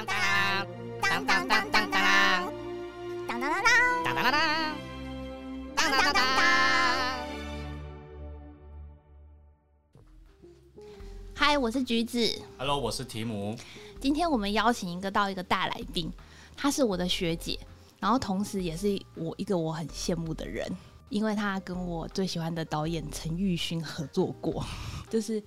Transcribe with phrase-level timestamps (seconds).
[0.00, 2.00] 当当当当当当当
[3.28, 3.52] 当当当当
[4.04, 4.32] 当当当
[5.76, 6.20] 当当当当。
[11.34, 12.40] 嗨，我是橘子。
[12.56, 13.54] Hello，我是提姆。
[14.00, 16.10] 今天我们邀请一个到一个大来宾，
[16.56, 17.58] 她是我的学姐，
[17.98, 20.66] 然后同时也是我一个我很羡慕的人，
[21.10, 24.64] 因为她跟我最喜欢的导演陈玉勋合作过，
[25.10, 25.42] 就是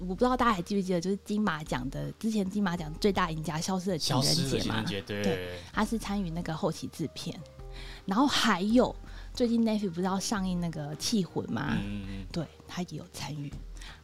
[0.00, 4.84] 我不知道大家还记不记得，就是金马奖的之前金马奖最大赢家《消失的情人节》嘛。
[4.86, 5.58] 对对。
[5.72, 7.38] 他是参与那个后期制片，
[8.06, 8.94] 然后还有
[9.32, 11.76] 最近 Netflix 不是要上映那个《气魂》吗？
[11.82, 13.52] 嗯嗯对他也有参与。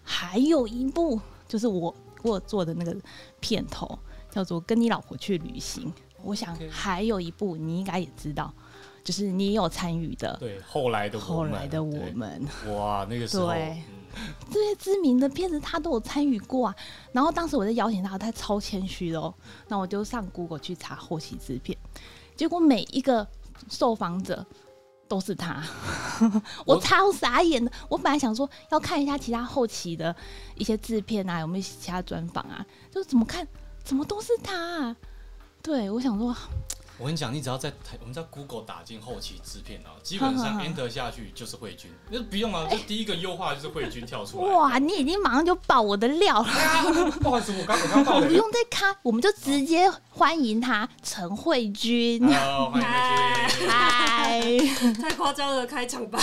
[0.02, 2.96] 还有一部就是我我有做的那个
[3.40, 3.98] 片头，
[4.30, 5.92] 叫做《跟你老婆去旅行》。
[6.22, 8.52] 我想还有一部你应该也知道，
[9.04, 13.48] 就是你也有参与的嗯，对，后来的我们后来的我们，哇，那个时候，
[14.50, 16.74] 这些知名的片子他都有参与过啊。
[17.12, 19.32] 然后当时我在邀请他，他超谦虚的哦。
[19.68, 21.76] 那我就上 Google 去查后期制片，
[22.36, 23.26] 结果每一个
[23.68, 24.44] 受访者
[25.08, 25.62] 都是他，
[26.66, 27.70] 我我超傻眼的。
[27.88, 30.14] 我本来想说要看一下其他后期的
[30.56, 33.46] 一些制片啊，有没有其他专访啊，就怎么看
[33.84, 34.96] 怎么都是他、啊。
[35.62, 36.34] 对，我想说，
[36.98, 44.54] 我跟你讲，你只要在台，我们在 Google 打进后期制片啊，基本上 Enter 下去就是慧君，那不用啊，就第一个优化就是慧君跳出来。
[44.54, 46.48] 哇，你已经马上就爆我的料了。
[47.20, 48.32] 不好意思，我刚我刚爆不。
[48.32, 52.26] 用再看，我们就直接欢迎他陈慧君。
[52.26, 53.68] Hello，欢迎慧君。
[53.68, 54.58] 嗨，
[55.02, 56.18] 太夸张了，开场白。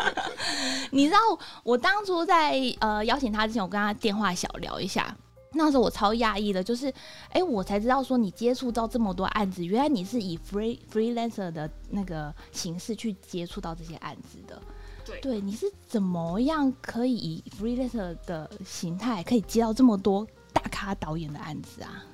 [0.92, 1.18] 你知道
[1.62, 5.16] 我当初在呃邀请他之前，我跟他电话小聊一下。
[5.52, 6.92] 那时候我超讶异的，就是，
[7.30, 14.60] 哎、我才知道说你接触到这么多案子，原来你是以 free freelancer 的那个形式去接触到这些案子的。
[15.06, 22.04] 对对，你是怎么样可以以 freelancer 的形态，可以接到这么多大咖导演的案子啊？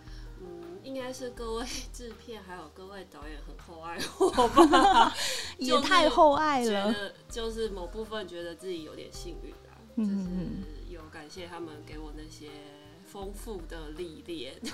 [0.41, 4.31] 嗯，应该是各位制片还有各位导演很厚爱我
[4.69, 5.13] 吧，
[5.59, 6.93] 也太厚爱觉了。
[6.93, 12.51] 得就是某部分觉得自己有点幸运啊，嗯就嗯是有感谢他们给我那些
[13.15, 14.53] 丰富的历练。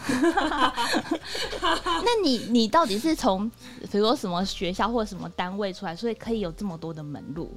[1.60, 3.46] 那你你到底是从
[3.92, 7.52] 比如说什么学校或者什么单位出来，所以可以有这么多的门路？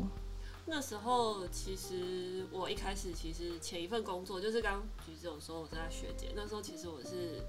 [0.66, 7.42] 那时候其实我一开始其实前一份工作就是刚刚橘子有说我是他学姐，那时候其实我是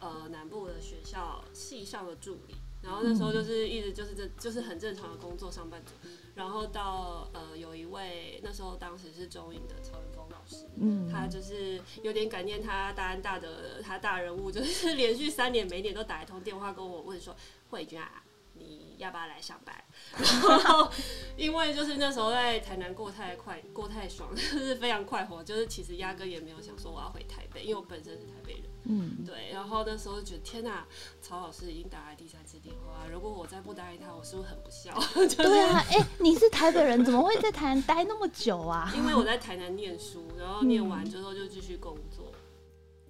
[0.00, 5.92] 呃南部的学校系上的助理，然后那时候就是一直就是这就是很正常的工作上班族，
[6.34, 10.21] 然后到呃有一位那时候当时是中影的曹云峰老
[10.52, 10.66] 师。
[10.76, 17.34] 嗯，他就是有点感念他大安大的他大人物，就是 连续三年每年都打一通电话跟我问说
[17.70, 18.22] ：“慧君啊，
[18.54, 19.74] 你要不要来上班？”
[20.16, 20.90] 然后
[21.36, 28.61] 因为就是那时候在台南过太快，过太爽， 就是非常快活，就是其实压根也没有想说我要回台北，因为我本身是台北人。
[28.84, 30.86] 嗯，对，然后那时候就觉得天哪，
[31.20, 34.92] 曹老师已经打来第三次电话，如果我再不答应他，我是不是很不孝？
[35.24, 38.92] 就是对啊，哎、你是台北人，怎么会在台南待那么久啊？
[38.96, 42.32] 因为我在台南念书，然后念完之后就继续工作。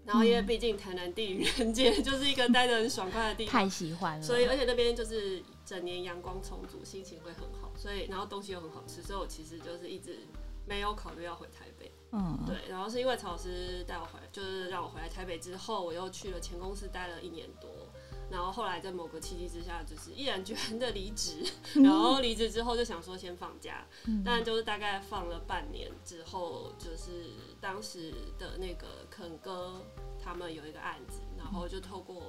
[0.04, 10.18] 然后因为毕竟台南地灵人间， 就是一个待得很爽快的地方，太喜欢了，所以而且那边就是整年阳光充足，心情会很好，所以然后东西又很好吃，所以我其实就是一直
[10.66, 11.91] 没有考虑要回台北。
[12.12, 17.70] 嗯，对，然后是因为曹老师带我回来，就是让我回来台北之后，我又去了前公司待了一年多。
[18.30, 21.44] 然后后来在某个契机之下，就是毅然决然的离职，
[21.82, 27.30] 然后离职之后就想说先放假，嗯但就是大概放了半年之后，就是
[27.60, 29.82] 当时的那个肯哥
[30.18, 32.22] 他们有一个案子，然后就透过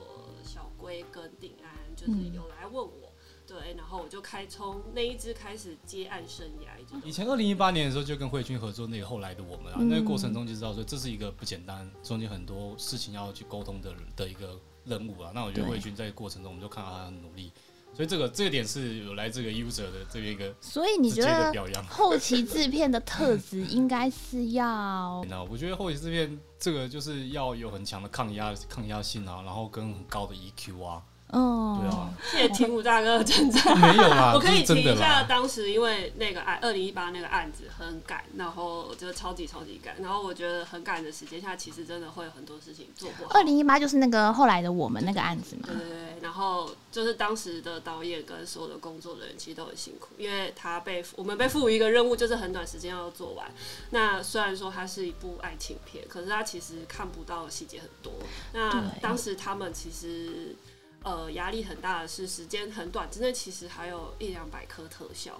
[0.43, 3.12] 小龟跟鼎安，就是嗯有来问我，
[3.53, 15.31] 对，然后我就开从那一支开始接案生涯，一直以前二零一八年的时候就跟慧君合作那个后来的我们啊，嗯那个过程中就知道说这是一个不简单，中间很多事情要去沟通的的一个任务啊。
[15.35, 17.51] 那我觉得对慧君在过程中我们就看到他很努力，
[17.93, 21.53] 所以这个这个点是有来自个 user 的这边一个所以你觉得。
[21.87, 33.75] 后期制片的特质应该是要 那我觉得后期制片这个就是要有很强的抗压抗压性啊，然后跟很高的 EQ 啊，嗯，对啊，谢谢提姆大哥的称赞。
[33.79, 35.25] 没有啦， 我可以提一下，啦。
[35.27, 43.31] 当时因为那个案，二零一八那个案子很赶，然后就超级超级赶，然后我觉得很赶的时间下，其实真的会有很多事情做不好。
[43.33, 53.51] 二零一八就是那个后来的我们那个案子嘛对，对对，然后就是当时的导演跟所有的工作人员其实都很辛苦，因为他被我们被赋予一个任务，就是很短时间要做完。
[53.89, 58.13] 那虽然说它是一部爱情片，可是它其实看不到的细节很多。
[58.53, 60.55] 那对当时他们其实
[61.03, 65.39] 呃压力很大的是时间很短之内，其实还有一两百颗特效。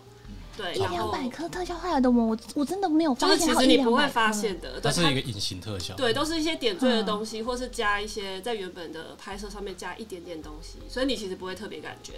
[0.56, 5.96] 对，一两百颗特效下来的我，我我真的没有发现就是其实你不会发现的，对它它是一个隐形特效。
[5.96, 12.14] 对，都是一些点缀的嗯东西，或是加一些在原本的拍摄上面加一点点东西，所以你其实不会特别感觉。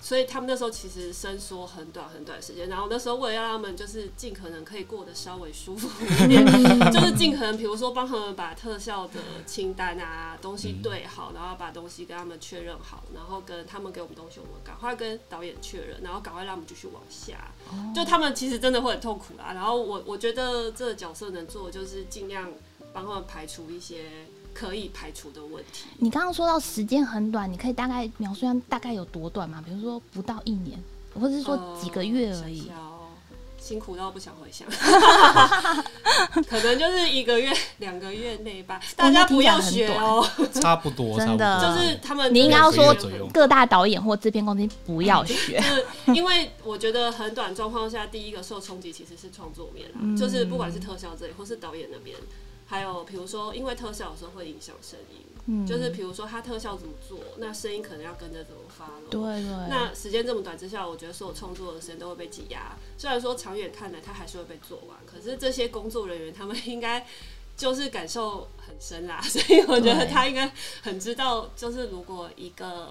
[0.00, 6.46] 所以他们那时候其实伸缩很短很短时间，然后那时候为了要让他们就是尽可能可以过得稍微舒服一点，
[6.92, 9.14] 就是尽可能比如说帮他们把特效的
[9.44, 17.50] 清单啊东西对好，然后把东西跟他们确认好，然后跟他们给我们东西，我们赶快跟导演确认，然后赶快让我们继续往下。
[17.94, 19.52] 就他们其实真的会很痛苦啦。
[19.52, 22.50] 然后我我觉得这个角色能做的就是尽量
[22.92, 24.04] 帮他们排除一些
[24.54, 25.88] 可以排除的问题。
[25.98, 29.62] 你刚刚说到时间很短，你可以大概描述一下大概有多短吗？
[29.64, 30.78] 比如说不到一年，
[31.14, 32.70] 或者是说几个月而已
[33.68, 34.66] 辛苦到不想回想，
[36.48, 38.80] 可能就是一个月、两个月内吧。
[38.96, 41.60] 大家不要学哦， 差不多，真的。
[41.60, 42.96] 就是他们你应该要说
[43.30, 45.60] 各大导演或制片公司不要学。
[45.60, 45.84] 就是
[46.14, 50.16] 因为我觉得很短状况下，第一个受冲击其实是创作面啦，嗯。
[50.16, 52.16] 就是不管是特效这里或是导演那边，
[52.64, 59.08] 还有比如说，因为特效有时候会影响声音，嗯，就是比如说它特效怎么做，那声音可能要跟着怎么发咯。
[59.10, 62.76] 对对，那时间这么短之下，我觉得所有创作的时间都会被挤压。
[62.98, 67.06] 虽然说长远看来它还是会被做完，可是这些工作人员他们 应该
[67.56, 70.52] 就是感受很深啦，所以我觉得他应该
[70.82, 72.90] 很知道，就是如果一个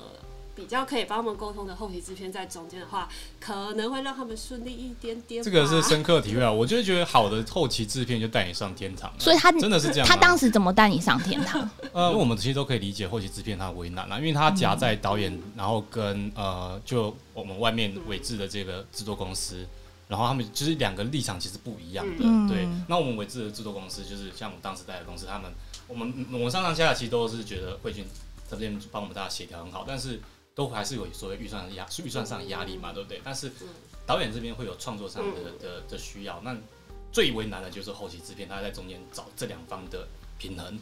[0.58, 3.08] 比较可以帮他们沟通的后期制片在中间的话，
[3.40, 5.46] 可能会让他们顺利一点点吧。
[5.46, 6.52] 这个是深刻体会啊！
[6.52, 10.10] 我就觉得好的后期制片就带你上天堂啊，所以他真的是这样啊。
[10.10, 11.62] 他当时怎么带你上天堂？
[11.94, 19.64] 呃，因为我们其实都可以理解后期制片他的为难啊，因为他夹在导演，然后跟呃，就我们外面委制的这个制作公司，
[20.08, 22.24] 然后他们就是两个立场其实不一样的。
[22.24, 25.52] 嗯对，那我们委制的制作公司就是像我们当时带的公司，他们
[25.88, 28.04] 我们我们上上下下其实都是觉得慧君
[28.50, 30.20] 这边帮我们大家协调很好，但是
[30.58, 33.22] 都还是有所谓预算的压预算上的压力嘛，对不对？
[33.24, 33.68] 但是嗯
[34.08, 36.58] 导演这边会有创作上的的的需要，那
[37.12, 40.08] 最为难的就是后期制片，他在中间找这两方的
[40.40, 40.80] 平衡。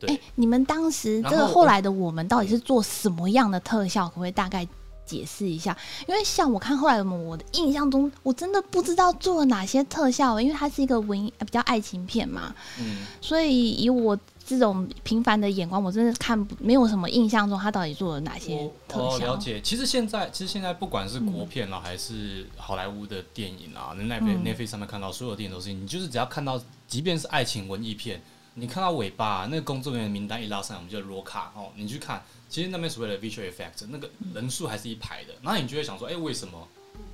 [0.00, 4.08] 对，哎、你们当时这个后来的我们到底是做什么样的特效？
[4.08, 4.66] 可不可以大概
[5.06, 5.78] 解释一下？
[6.08, 13.06] 因为像我看后来的我们，我的印象中我真的不知道做了哪些特效，因为它是一个文艺呃比较爱情片嘛，嗯。
[13.20, 19.16] 所以以我这种平凡的眼光，我真的看不没有什么印象中他到底做了哪些特效。
[19.16, 19.60] 哦了解。
[19.60, 28.22] 其实现在，其实现在不管是国片啦，还是好莱坞的电影啊，那 Netflix 嗯 Netflix 上面看到所有电影都是，你就是只要看到，即便是爱情文艺片，
[28.54, 36.68] 你看到尾巴、那个工作人员名单一拉上来，我们就 roll 卡哦，你去看，其实那边所谓的 visual effect 那个人数还是一排的，然后你就会想说，哎、为什么？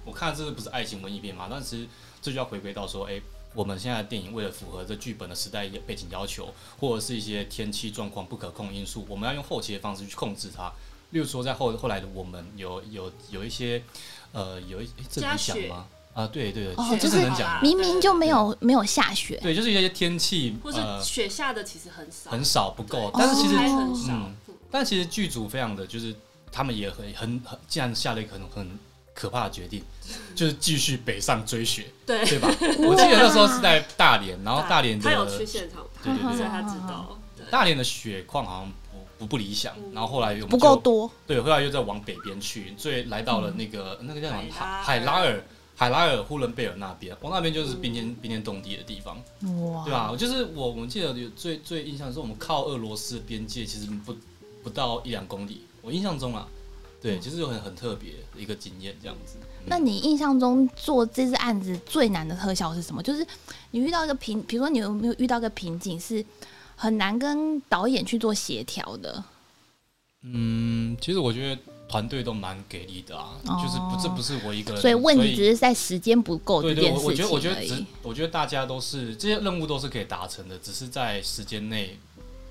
[0.05, 1.47] 我看这个不是爱情文艺片嘛？
[1.51, 1.87] 但是
[2.21, 3.21] 这就要回归到说，哎、
[3.55, 10.73] 我们现在的电影为了符合这剧本的时代背景要求，或者是一些天气状况不可控因素，我们要用后期的方式去控制它。
[11.11, 13.83] 例如说，在后后来的我们有有有一些
[14.33, 15.69] 呃有一诶这加理想雪。
[15.69, 15.87] 吗？
[16.13, 17.49] 啊，对对对，哦这就是是能讲。
[17.49, 23.11] 吗明明就没有没有下雪，对，就是一些天气或是呃雪下的其实很少，很少不够。
[23.11, 24.13] 对，但是其实还很少。
[24.13, 24.35] 嗯
[24.73, 26.15] 但其实剧组非常的就是
[26.53, 28.79] 他们也很很很，既然下了一个很很
[29.21, 29.83] 可怕的决定，
[30.35, 32.49] 就是继续北上追雪，对，对吧？
[32.89, 36.37] 我记得那时候是在大连，然后大连的他有去现场拍，对对对。
[36.39, 37.19] 所以他知道。
[37.51, 39.93] 大连的雪况好像不不不理想，嗯。
[39.93, 41.11] 然后后来又不够多。
[41.27, 45.43] 对，后来又再往北边去，所以来到了那个、那个叫什么海海拉尔。
[45.77, 49.17] 海拉尔呼伦贝尔那边，我那边就是冰天冰天冻地的地方，
[49.73, 54.15] 哇，对吧，就是我我们记得有最最印象是我们靠俄罗斯边界其实不
[54.63, 56.47] 不到一两公里，我印象中啊，
[57.01, 59.37] 对，其实有很很特别的一个经验这样子。
[59.41, 63.03] 嗯那你印象中做这次案子最难的特效是什么？
[63.03, 63.25] 就是
[63.73, 66.25] 你遇到一个瓶，比如说你有没有遇到一个瓶颈是
[66.77, 69.23] 很难跟导演去做协调的？
[70.23, 77.85] 嗯，其实我觉得团队都蛮给力的啊，哦就是不这不是我一个人，所以问题只是在时间不够对对，这件事我我觉得我觉得只。
[78.03, 81.99] 我觉得大家都是这些任务都是可以达成的，只是在时间内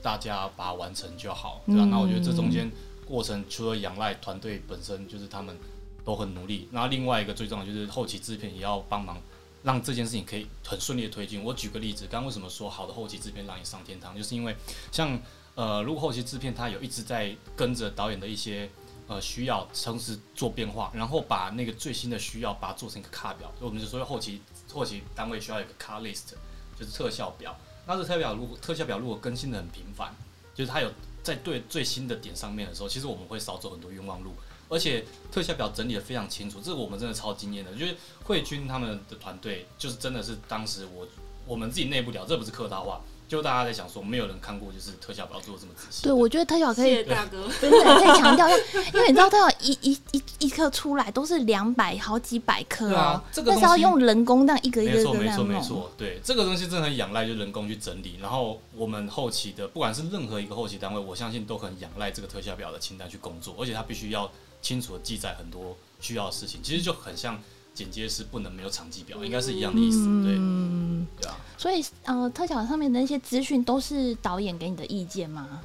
[0.03, 2.72] 大家把它完成就好，对吧、嗯那我觉得这中间
[3.10, 5.58] 过程除了仰赖团队本身，就是他们
[6.06, 9.20] 都很努力，那另外一个最重要就是后期制片也要帮忙。
[9.62, 11.44] 让这件事情可以很顺利的推进。
[11.44, 14.56] 我举个例子，刚刚为什么说好的后期制片让你上天堂，就是因为
[14.89, 15.20] 像
[15.54, 18.70] 呃，如果后期制片他有一直在跟着导演的一些
[19.06, 26.36] 呃需要，同时做变化，然后把那个最新的需要把它做成一个卡表，我们就说后期后期单位需要一个 car list，
[26.80, 27.54] 就是特效表。
[27.86, 30.16] 那这特效表如果特效表如果更新的很频繁，
[30.56, 30.89] 就是它有
[31.30, 34.34] 在对最新的点上面的时候，其实我们会少走很多冤枉路。
[34.72, 37.74] 而且特效表整理的非常清楚，这个我们真的超惊艳的。
[37.74, 41.08] 就是慧君他们的团队，就是真的是当时我
[41.48, 46.04] 我们自己内部聊，这不是客套话，就大家在想说，没有人看过就是特效表做的这么仔细。
[46.04, 47.48] 对，我觉得特效可以谢谢大哥。
[47.62, 48.58] 真的可以强调一下，
[48.92, 55.44] 因为你知道特效一一一一颗出来都是两百好几百颗啊，这个那是要用人工这样一个一个没错，没错。
[55.44, 64.30] 没错，对，这个东西真的很仰赖就人工去整理，然后我们后期的不管是任何一个后期单位，我相信都很仰赖这个特效表的清单去工作，而且它必须要
[64.62, 67.40] 清楚的记载很多需要的事情，其实就很像
[67.80, 75.62] 剪接师不能没有场记表，应该是一样的意思，对，嗯，对啊，所以呃，特效上面的那些资讯都是导演给你的意见吗？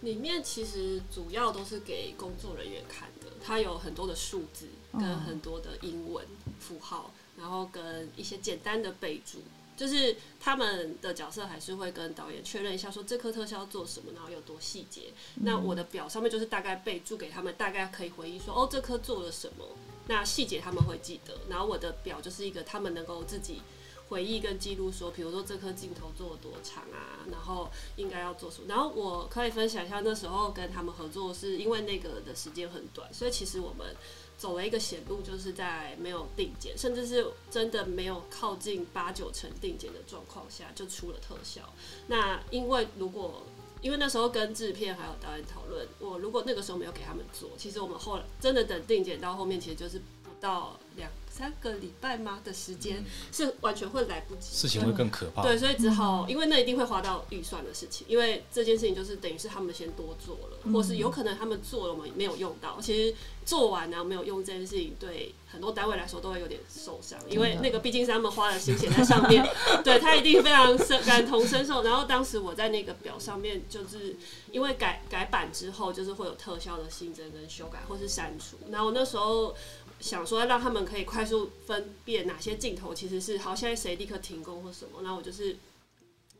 [0.00, 6.24] 里面其实主要都是给工作人员看的，它有很多的数字跟嗯很多的英文
[6.58, 9.40] 符号，然后跟一些简单的备注。
[9.76, 15.12] 就是他们的角色还是会跟导演确认一下，说这颗特效要做什么，然后有多细节。
[15.34, 19.64] 那我的表上面就是大概备注给他们，大概可以回忆说，哦，这颗做了什么。
[20.08, 23.62] 那细节他们会记得，然后我的表就是一个他们能够自己
[24.08, 28.66] 回忆跟记录说，比如说这颗镜头做了多长啊，然后应该要做什么。
[28.66, 33.94] 然后我可以分享一下，那时候跟他们合作是因为那个的时间很短，所以其实我们
[34.38, 41.70] 走了一个险路，就是在没有定检，甚至是真的没有靠近八九成定检的状况下，就出了特效。
[42.06, 43.44] 那因为如果
[43.80, 54.48] 因为那时候跟制片还有导演讨论，我如果那个时候没有给他们做，其实我们后来真的等定检到后面，其实就是不到两三个礼拜吗的时间，是完全会来不及。
[54.50, 55.42] 事情会更可怕。
[55.42, 62.80] 对，所以只好，因为那一定会花到预算的事情，因为这件事情就是等于是他们先多做了，或是有可能他们做了我们没有用到。
[62.80, 63.14] 其实
[63.44, 69.48] 做完然后没有用这件事情，对很多单位来说都会有点受伤，因为那个毕竟是他们花了心血在上面，
[69.84, 71.84] 对他一定非常深感同身受。
[71.84, 74.16] 然后当时我在那个表上面，就是
[74.50, 79.54] 因为改改版之后，就是会有特效的新增跟修改或是删除，然后我那时候。
[80.00, 85.56] 想说让他们可以快速分辨哪些镜头其实是好，现在谁立刻停工或什么，那我就是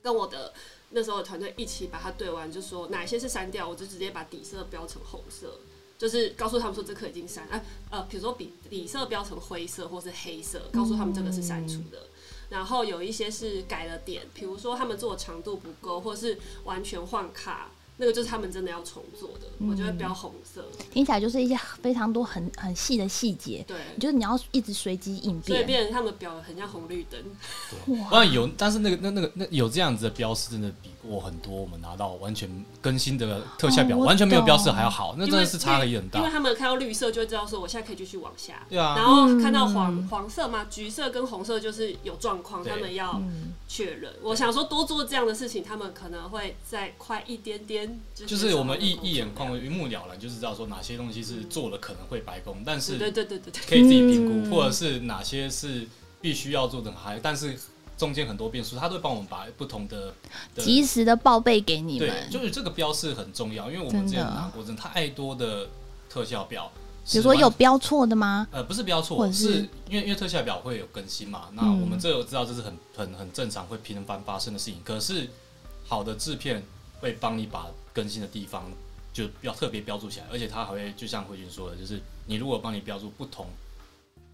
[0.02, 0.52] 跟我的
[0.90, 5.58] 那时候的团队一起把它对完，就说哪些是删掉，我就直接把底色标成红色，
[5.98, 12.06] 就是告诉他们说这颗已经删，哎呃，比如说底底色标成灰色或是黑色，告诉他们这个是删除的。
[12.50, 20.64] 然后有一些是改了点，比如说他们做的长度不够，或是完全换卡，那个就是他们真的要重做的，我觉得标红色。
[20.90, 25.58] 听起来就是一些非常多很很细的细节，对，就是你要一直随机应变。
[25.58, 27.20] 所以变成他们标很像红绿灯。
[28.10, 32.48] 哇然有，但是那个那那个那有这样子的标识，真的比过很多我们拿到完全
[32.80, 36.30] 更新的特效表，哦完全没有标示懂还要好，那真的是差异很大因为。
[36.30, 38.66] 他们看到绿色就会知道说我现在可以继续往下。
[38.68, 44.12] 对啊然后看到嗯黄黄色嘛，橘色跟红色就是有状况，他们要嗯，确认。
[44.22, 47.98] 我想说多做这样的事情，他们可能会再快一点点。
[48.14, 55.86] 就是我们一一眼看一目了然，就知道说哪些东西是做了可能会白工，但是对对对对对可以自己评估，嗯或者是哪些是
[56.20, 57.56] 必须要做的还，但是
[57.98, 60.14] 中间很多变数，他都会帮我们把不同的
[60.54, 65.68] 的及时的报备给你对，们，就是这个标示很重要，因为我们之前拿过真的太多的
[66.08, 66.70] 特效表，
[67.10, 68.46] 比如说有标错的吗？
[68.52, 71.80] 呃不是标错，是是因为因为特效表会有更新嘛，那嗯。
[71.80, 75.28] 我们这个知道这是很很很正常会频繁发生的事情，可是
[75.84, 76.62] 好的制片
[77.00, 78.70] 会帮你把更新的地方
[79.12, 83.46] 就要特别标注起来，而且他还会就像慧君说的，就是你如果帮你标注不同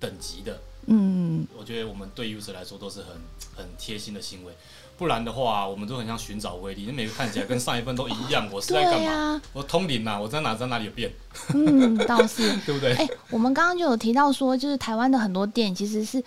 [0.01, 3.09] 等级的，嗯，我觉得我们对 user 来说都是很
[3.57, 4.53] 很贴心的行为，
[4.99, 9.41] 不然的话，我们都很像寻找威力，那每个看起来跟上一份都一样，我是在干嘛？
[9.53, 11.11] 我通灵呐、我在哪在哪里有变，
[11.55, 12.55] 嗯，倒是。
[12.67, 12.95] 对不对？
[12.95, 16.23] 哎、我们刚刚就有提到说，就是台湾的很多电影其实是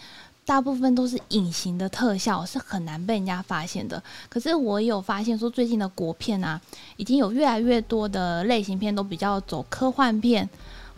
[0.45, 4.01] 大部分都是隐形的特效，是很难被人家发现的。
[4.29, 6.59] 可是我有发现说，最近的国片啊，
[6.95, 10.47] 已经有越来越多的类型片都比较走科幻片，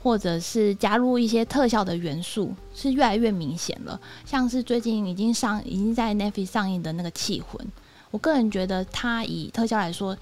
[0.01, 3.99] 或者是加入一些特效的元素，是越来越明显了。
[4.25, 7.65] 像是最近已经上，已经在 Netflix 上映的那个《气魂》，
[8.11, 10.17] 我个人觉得它以特效来说，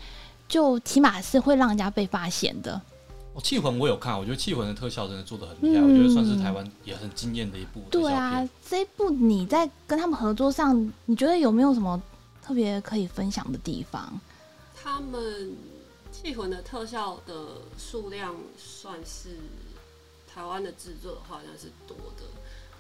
[0.48, 2.82] 就起码是会让人家被发现的。
[3.34, 12.02] 哦气魂我有看，我觉得气魂的特效真的做的很厉害，嗯我觉得算是台湾也很惊艳的一部对啊。，这一部你在跟他们合作上，你觉得有没有什么
[12.42, 14.20] 特别可以分享的地方？
[14.76, 15.52] 他们
[16.12, 17.36] 气魂的特效的
[17.78, 19.38] 数量算是
[20.38, 22.24] 台湾的制作的话，那是多的。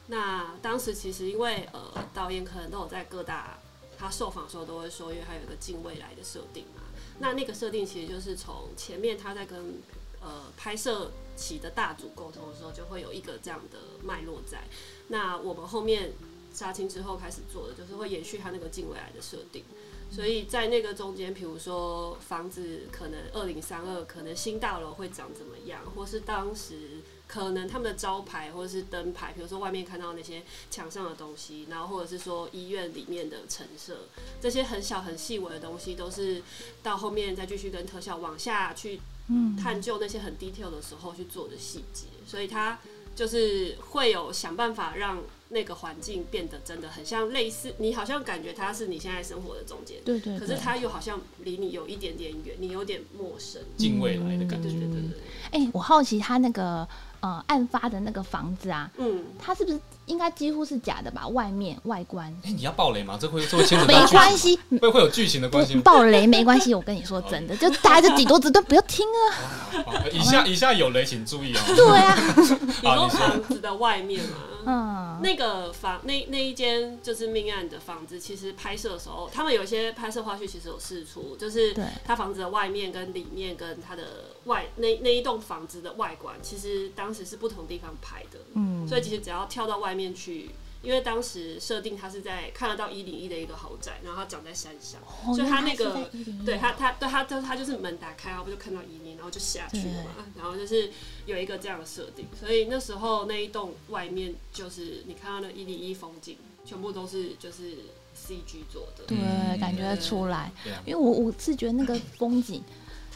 [0.05, 3.57] 那当时其实因为呃导演可能都有在各大
[3.97, 6.83] 他受访的时候都会说，因为他有一个近未来的设定嘛。
[7.17, 9.81] 那那个设定其实就是从前面他在跟
[10.21, 14.59] 呃拍摄期的大组沟通的时候，就会有一个这样的脉络在。
[15.07, 16.13] 那我们后面
[16.53, 19.63] 杀青之后开始做的，就是会延续他那个近未来的设定。
[20.09, 34.07] 所以在那个中间，比如说房子可能二零三二，可能新大楼会长怎么样，或是当时可能他们的招牌或者是灯牌，比如说外面看到那些墙上的东西，然后或者是说医院里面的陈设，
[34.39, 36.41] 这些很小很细微的东西，都是
[36.81, 42.79] 到后面再继续跟特效往下去嗯，探究那些很 detail 的时候去做的细节，所以它
[43.13, 50.39] 就是会有想办法让那个环境变得真的很像类似，你好像感觉它是你现在生活的中间，对对对。
[50.39, 53.61] 可是它又好像离你有一点点远，你有点陌生。
[53.75, 54.69] 近未来的感觉。
[54.69, 55.19] 对对对对对，
[55.51, 56.87] 哎、我好奇他那个
[57.21, 61.27] 呃案发的那个房子啊，嗯，它是不是应该几乎是假的吧？
[61.29, 63.17] 外面外观哎，你要爆雷吗？
[63.19, 65.83] 这会这会牵扯没关系，会会有剧情的关系不吗？
[65.83, 66.73] 爆雷没关系。
[66.73, 70.03] 我跟你说真的，就大家就顶多只都不要听啊。
[70.11, 71.59] 以下以下有雷，请注意哦。
[71.75, 81.85] 对啊， 你说房子的外面嘛，嗯，那个房那那一间就是命案的房子，其实拍摄的时候，他们有一些拍摄花絮其实有试出，就是对。
[82.05, 90.51] 他房子的外面跟里面跟它的外那那一栋房子的外观，其实当时是不同地方拍的，嗯，所以其实只要跳到外面去。
[90.81, 100.91] 因为当时设定他是在看得到一零一的一个豪宅，然后他长在山上，哦所以它那个原来是在101对他、他对它它它就是门打开，然后不就看到一零，然后就下去了嘛，然后就是
[101.25, 107.77] 有一个这样的设定，所以那时候那一栋外面就是你看到那一零一风景，全部都是就是
[108.15, 110.51] CG 做的，对，嗯感觉出来。
[110.85, 112.63] 因为我我是觉得那个风景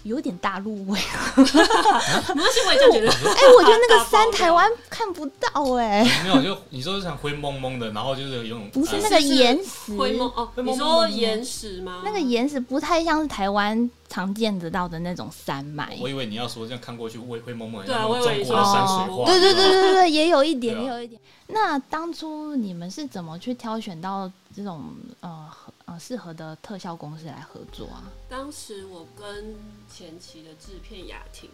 [0.04, 1.00] 有点大陆味，
[1.38, 1.48] 没关
[2.52, 3.12] 系，我也这样觉得。
[3.12, 12.02] 哎、我觉得那个山台湾看不到哎、没有，就你说是像灰蒙蒙的，然后就是有种呃不是那个岩石，灰蒙哦，你说岩石吗？
[12.04, 15.96] 那个岩石不太像是台湾常见得到的那种山脉。
[16.02, 21.22] 我以为你要说这样看过去灰灰蒙蒙的，对啊我以为你中国的说山水画，对对对对对，也有一点，啊也有一点。
[21.48, 24.86] 那当初你们是怎么去挑选到这种
[25.20, 28.10] 呃合呃适合的特效公司来合作啊？
[28.30, 29.54] 当时我跟
[29.92, 31.50] 前期的制片雅婷，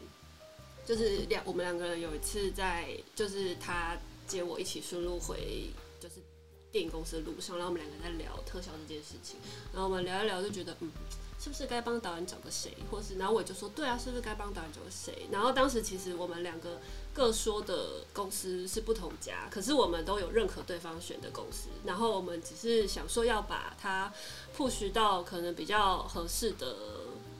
[0.86, 6.16] 就是两我们两个人有一次在，就是他接我一起顺路回，就是
[6.72, 9.40] 电影公司的路上，然后我们两个在聊特效这件事情，
[9.74, 10.92] 然后我们聊一聊就觉得，嗯，
[11.48, 15.28] 是不是该帮导演找个谁，或是，然后我就说，对啊，是不是该帮导演找个谁？
[15.32, 16.82] 然后当时其实我们两个
[17.14, 24.12] 各说的公司是不同家，可是我们都有认可对方选的公司，然后我们只是想说要把它
[24.58, 26.76] push 到可能比较合适的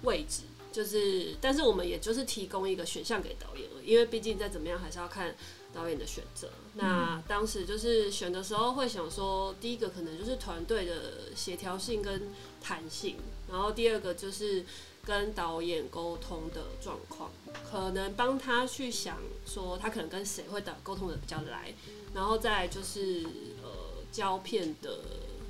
[0.04, 5.36] 位置，就是，但是我们也就是提供一个选项给导演而已，因为毕竟再怎么样还是要看
[5.74, 6.50] 导演的选择。
[6.76, 12.30] 那当时就是选的时候会想说，第一个可能就是团队的协调性跟
[12.62, 13.18] 弹性，
[13.52, 14.66] 然后第二个就是
[15.06, 17.32] 跟导演沟通的状况，
[17.70, 21.74] 可能帮他去想说他可能跟谁会导沟通的比较来，
[22.14, 23.24] 然后再就是
[23.64, 23.70] 呃
[24.12, 25.00] 胶片的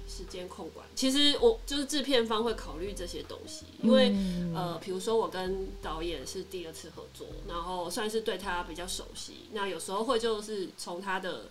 [0.08, 0.86] 时间控管。
[0.96, 4.16] 其实我就是制片方会考虑这些东西，因为、
[4.56, 9.48] 呃，比如说我跟导演是第二次合作，然后算是对他比较熟悉。
[9.54, 11.50] 那有时候会就是从他的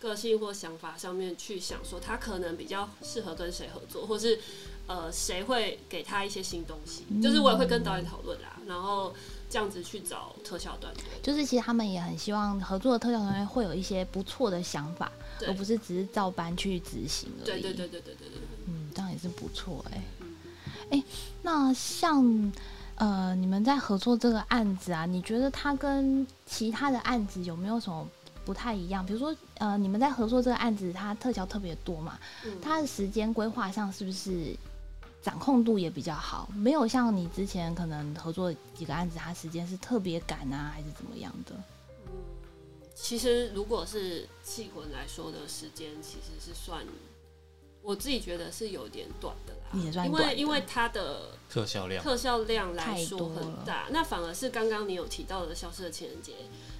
[0.00, 4.38] 个性或想法上面去想，说他可能比较适合跟谁合作，或是
[4.86, 7.04] 呃谁会给他一些新东西。
[7.22, 9.12] 就是我也会跟导演讨论啦，然后
[9.50, 11.02] 这样子去找特效团队。
[11.22, 15.10] 就是其实他们也很希望合作的特效团队会有一些不错的想法，
[15.46, 17.44] 而不是只是照搬去执行而已。
[17.46, 18.40] 对对对对对对对。
[18.66, 20.36] 嗯，这样也是不错哎、嗯
[20.90, 21.04] 哎、
[21.42, 22.52] 那像
[22.96, 28.08] 呃，你们在合作这个案子啊，你觉得它跟其他的案子有没有什么
[28.48, 29.04] 不太一样？
[29.04, 34.56] 比如说呃，你们在合作这个案子，它特效特别多嘛，嗯它的时间规划上是不是
[35.20, 36.48] 掌控度也比较好？
[36.56, 41.54] 没有像你之前可能合作几个案子，它时间是特别赶啊，还是怎么样的？
[42.94, 46.82] 其实如果是气魂来说的时间，其实是算
[47.82, 56.32] 我自己觉得是有点短的啦，因也算因为因为它的特效量，特效量来说很大，那反而是刚刚你有提到的《消失的情人节》，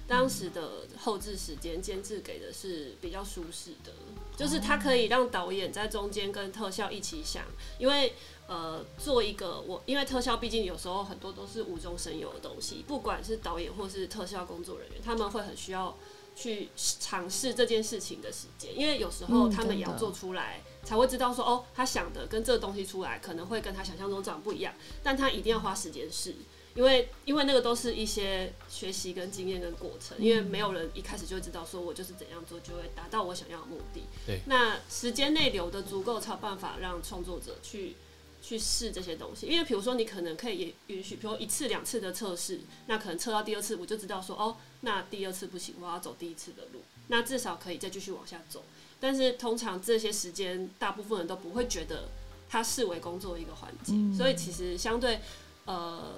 [0.09, 3.93] 当时的后置时间监制给的是比较舒适的，
[4.35, 7.45] 就是它可以让导演在中间跟特效一起想，
[7.77, 8.13] 因为
[8.47, 15.95] 呃做一个我，因为特效毕竟有时候很多都是无中生有的东西，不管是导演或是特效工作人员，他们会很需要。
[16.35, 26.33] 去尝试这件事情的时间，因为有时候他们也要做出来，才会知道说哦，他想的跟这个东西出来可能会跟他想象中长不一样，但他一定要花时间试，
[26.75, 34.03] 因为因为那个都是一些学习跟经验跟过程，因为没有人一开始就会知道说我就是怎样做就会达到我想要的目的。
[34.25, 37.95] 对那时间内留的足够，才有办法让创作者去
[38.41, 39.47] 去试这些东西。
[39.47, 48.63] 因为比如说你可能可以也允许，比如一次两次的测试，那可能测到第二次我就知道说哦，那第二次不行，我要走第一次的路，那至少可以再继续往下走。
[48.99, 52.09] 但是通常这些时间，大部分人都不会觉得
[52.47, 55.19] 它视为工作一个环节，嗯所以其实相对
[55.65, 56.13] 呃。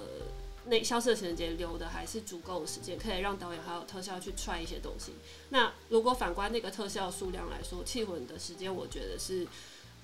[0.65, 5.13] 那消失的情人节留的还是足够的时间，可以让导演还有特效去踹一些东西。
[5.49, 9.47] 那如果反观那个特效数量来说，气魂的时间我觉得是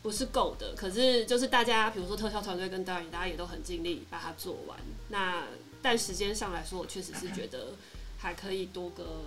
[0.01, 0.73] 不是够的？
[0.75, 4.77] 可是就是大家，比如说特效团队跟导演，大家也都很尽力把它做完。
[5.09, 5.43] 那
[5.81, 7.73] 但时间上来说，我确实是觉得
[8.17, 9.25] 还可以多个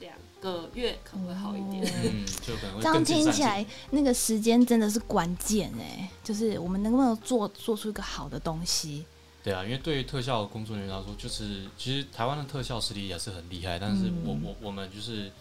[0.00, 1.84] 两个月，可能会好一点。
[2.02, 9.06] 嗯，就可能会这样听起来，那个时间真的是关键哎，就是我们能不能做做出一个好的东西。
[9.48, 15.32] 对啊，因为对于特效工作人员来说，就是其实台湾的特效实力也是很厉害，但是我、嗯我我们就是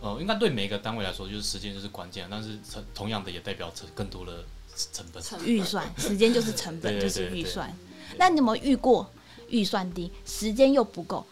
[0.00, 4.44] 呃，应该对每一个单位来说，就是时间就是关键，但是同同样的也代表成更多的
[4.92, 5.22] 成本。
[5.44, 7.76] 预算，时间就是成本，就是预算。
[8.16, 9.10] 那你有没有遇过
[9.48, 11.26] 预算低，时间又不够，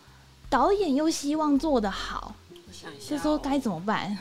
[0.51, 4.19] 导演又希望做得好，我想一下、这时候该怎么办？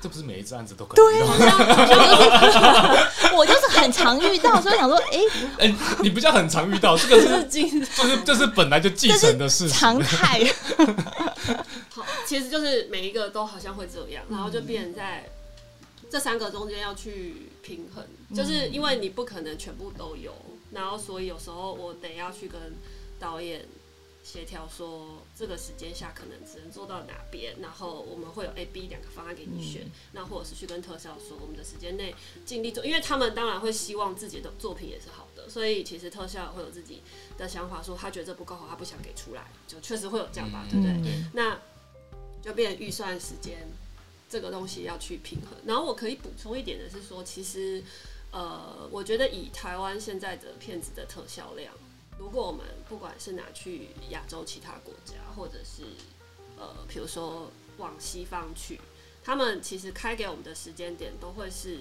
[0.00, 1.26] 这不是每一次案子都可以遇到。
[3.36, 5.18] 我就是很常遇到，所以想说，哎、
[5.66, 9.68] 哎、你不叫很常遇到，这个是进就是这是本来就继承的事。
[9.68, 10.44] 常态。
[11.90, 15.28] 好，其实就是每一个都好像会这样，然后就变成在
[16.10, 20.32] 这三个中间要去平衡，就是因为你不可能全部都有，
[20.72, 22.60] 然后所以有时候我得要去跟
[23.18, 23.64] 导演
[24.30, 32.14] 协调说这个时间下可能只能做到哪边，然后我们会有 A、B 两个方案给你选，那或者是去跟特效说我们的时间内
[32.44, 37.00] 尽力做，因为他们当然会希望自己的作品也是好的，所以其实特效会有自己
[37.38, 40.92] 的想法，说他觉得这不够好，他不想给出来，就确实会有这样吧，对不对？
[41.02, 41.58] 对那
[42.42, 43.66] 就变预算时间
[44.28, 45.58] 这个东西要去平衡。
[45.64, 47.82] 然后我可以补充一点的是说，其实
[48.30, 51.72] 呃，我觉得以台湾现在的片子的特效量，
[52.18, 55.84] 如果我们不管是拿去亚洲其他国家，或者是
[56.58, 58.80] 呃，比如说往西方去，
[59.22, 61.78] 他们其实开给我们的时间点都会是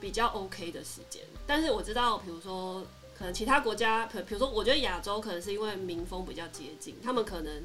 [0.00, 1.22] 比较 OK 的时间。
[1.46, 2.84] 但是我知道，比如说
[3.16, 7.62] 可能其他国家，可比如说我觉得亚洲可能是因为民风比较接近，他们可能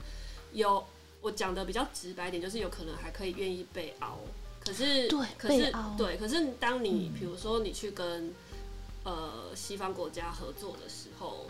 [0.53, 0.83] 有
[1.21, 4.17] 我讲的比较直白一点，就是有可能还可以愿意被熬。
[4.63, 8.33] 可是，对可是对，可是当你比如说你去跟
[9.03, 11.47] 呃西方国家合作的时候，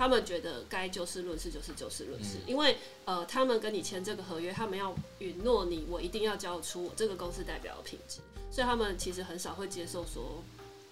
[0.00, 2.42] 他们觉得该就事论事就是就事论事，嗯。
[2.46, 10.42] 因为呃他们跟你签这个合约，他们要允诺你我一定要交出我这个公司代表的品质，所以他们其实很少会接受说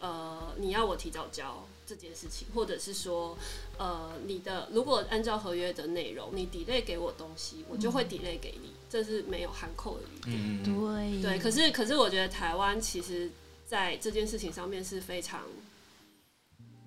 [0.01, 3.35] 呃你要我提早交这件事情，或者是说
[3.79, 10.71] 呃你的如果按照合约的内容，你 delay 给我东西，我就会 delay 给你，这是没有含扣的余地。
[10.71, 11.23] 对。
[11.23, 13.31] 对，可是可是我觉得台湾其实
[13.67, 15.45] 在这件事情上面是非常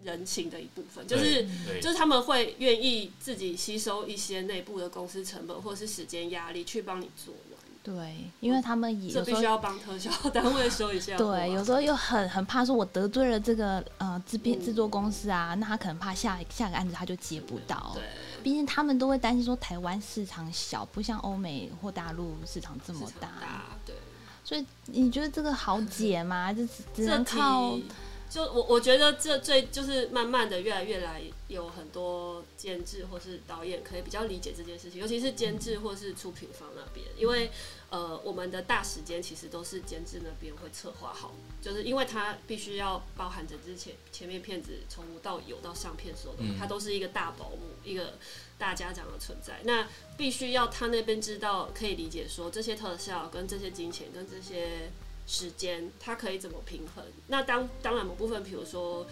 [0.04, 1.48] 人情的一部分，就是
[1.82, 11.18] 就是他们会愿意自己吸收一些内部的公司成本或是时间压力去帮你做完，对，因为他们也这必须有时候要帮特效单位收一下。
[11.18, 17.92] 对，有时候又很很怕说，我得罪了这个呃制片制作公司啊，那他可能怕下下个案子他就接不到。
[17.94, 18.04] 对
[18.44, 23.96] 毕竟他们都会担心说台湾市场小，不像欧美或大陆市场这么大，大，对。
[24.44, 26.52] 所以你觉得这个好解吗？
[26.52, 27.86] 就只能靠题
[28.32, 37.52] 就我我觉得这最就是慢慢的越来越来有很多监制或是导演可以比较理解这件事情，尤其是监制或是出品方那边，因为
[37.90, 48.14] 呃我们的大时间其实都是监制那边会策划好，就是因为他必须要包含着之前前面片子从无到有到上片所有东西，嗯它都是一个大保姆，一个
[48.58, 54.90] 大家长的存在，那必须要他那边知道可以理解说这些特效跟这些金钱跟这些。
[55.28, 57.04] 时间，它可以怎么平衡？
[57.28, 59.06] 那当当然某部分，比如说，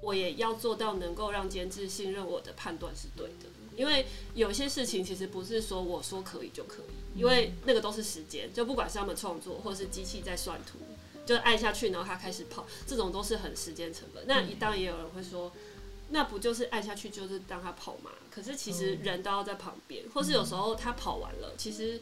[0.00, 3.46] 我也要做到能够让监制信任我的判断是对的，
[3.76, 10.78] 因为有些事情其实不是说我说可以就可以，因为那个都是时间，就不管是他们创作或是机器在算图，
[11.24, 14.24] 就按下去然后它开始跑，这种都是很时间成本。
[14.26, 15.52] 那当然也有人会说。
[16.12, 18.10] 那不就是按下去就是让它跑嘛？
[18.32, 22.00] 可是其实人都要在旁边，或是有时候他跑完了，其实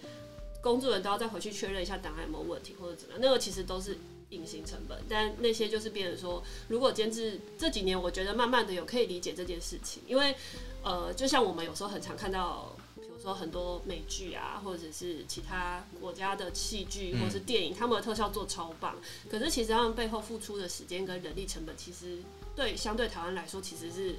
[0.61, 3.97] 工作人员都要再回去确认一下档案有没有问题或者怎么样，那个其实都是
[4.31, 4.99] 隐形成本。
[5.09, 10.35] 但那些就是变成说，如果监制这几年，我觉得慢慢的有可以理解这件事情，因为
[10.83, 18.97] 呃，就像我们有时候很常看到，比如说很多美剧啊，或者是其他国家的戏剧或者是电影，他们的特效做超棒，
[19.31, 22.19] 可是其实他们背后付出的时间跟人力成本，其实
[22.55, 24.17] 对相对台湾来说，其实是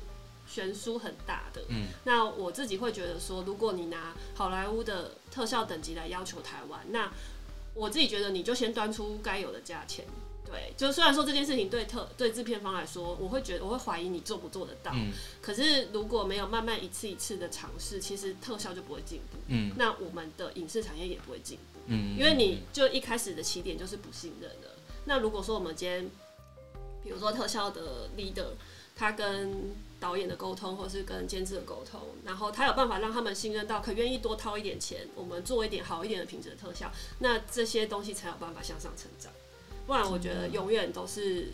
[0.50, 1.64] 悬殊很大的。
[1.70, 7.12] 嗯，那我自己会觉得说，如果你拿好莱坞的特效等级来要求台湾，那
[7.76, 10.06] 我自己觉得你就先端出该有的价钱。
[10.46, 14.92] 对，就虽然说这件事情对特对制片方来说，我会觉得我会怀疑你做不做得到。
[14.96, 19.38] 嗯可是如果没有慢慢一次一次的尝试，其实特效就不会进步。
[19.50, 21.80] 嗯那我们的影视产业也不会进步。
[21.86, 24.76] 嗯，因为你就一开始的起点就是不信任的。
[25.06, 26.10] 那如果说我们今天，
[27.04, 28.52] 比比如说特效的 leader，
[29.00, 39.32] 他跟导演的沟通，或是跟监制的沟通，然后他有办法让他们信任到，可愿意多掏一点钱，我们做一点好一点的品质的特效，那这些东西才有办法向上成长。
[39.88, 41.48] 不然，我觉得永远都是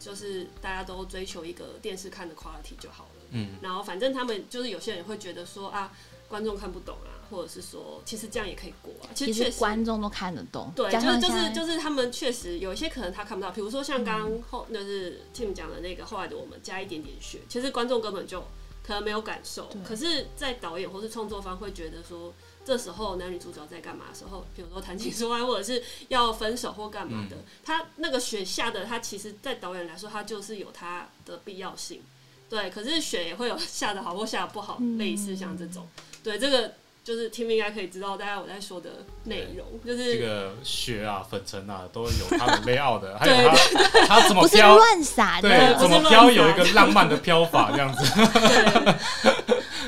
[0.00, 3.10] 就是大家都追求一个电视看的 quality 就好了。
[3.32, 5.92] 嗯，然后反正他们就是有些人会觉得说啊，
[6.26, 9.10] 观众看不懂啊，或者是说其实这样也可以过啊。
[9.14, 18.40] 其其实实确实观众都看得懂，对，就是就是就是他们确实有一些可能他看不到，比如说像刚刚后就是 Tim 讲的那个后来的我们加一点点血，其实观众根本就
[18.82, 22.32] 可能没有感受，可是，在导演或是创作方会觉得说。
[22.64, 32.02] 这时候男女主角在干嘛的时候，比如说谈情说爱，或者是要分手或干嘛的，他那个雪下的，他其实，在导演来说，他就是有他的必要性。
[32.50, 35.88] 对，可是雪也会有 下的好或下的不好，嗯类似像这种。
[36.22, 36.74] 对，这个
[37.08, 38.90] 就是 Tim 应该可以知道大概我在说的
[39.24, 48.04] 内容，就是这个雪啊、粉尘啊，都有它的 layout 的，还有它它怎么不是飘，乱撒的，对，怎么飘有一个浪漫的飘法这样子。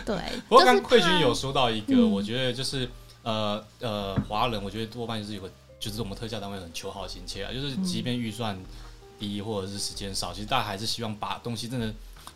[0.07, 0.17] 对，
[0.49, 2.11] 不过就是怕刚慧君有说到一个，嗯。
[2.11, 2.89] 我觉得就是
[3.23, 8.59] 呃呃，华人我觉得多半就是有个，就是我们特效单位很求好心切啊，就是即便预算
[9.19, 11.93] 低或者是时间少，其实大家还是希望把东西真的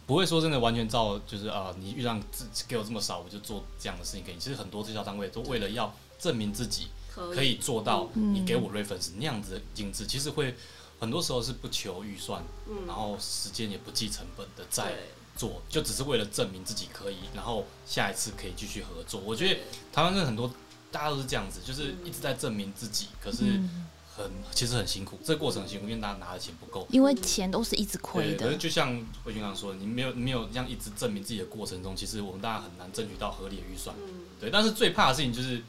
[0.06, 4.38] 不会说真的完全照就是呃你预算自给我这么少，我就做这样的事情给你。
[4.38, 8.34] 其实很多推销单位都为了要证明自己可可以做到嗯。
[8.34, 10.54] 你给我 reference 那样子的精致，其实会
[11.00, 12.86] 很多时候是不求预算，嗯。
[12.86, 14.94] 然后时间也不计成本的在
[15.36, 19.20] 做，就只是为了证明自己可以，然后下一次可以继续合作。
[19.20, 19.62] 我觉得对。
[19.92, 20.52] 台湾人很多
[20.92, 23.86] 大家都是这样子，就是一直在证明自己，可是嗯
[24.16, 26.86] 很其实很辛苦，这个过程很辛苦，因为大家拿的钱不够。
[26.90, 33.94] 因为钱都是一直亏对，可是的，就像魏军刚说的，你没有没有这样一直证明自己的过程中，其实我们大家很难争取到合理的预算。
[34.06, 35.62] 嗯，对，但是最怕的事情就是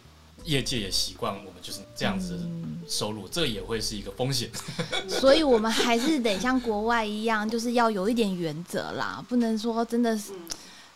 [0.44, 2.40] 业界也习惯我们就是这样子
[2.88, 4.52] 收入，这也会是一个风险。
[5.10, 10.42] 所以我们还是得像国外一样，就是要有一点原则啦，不能说真的是嗯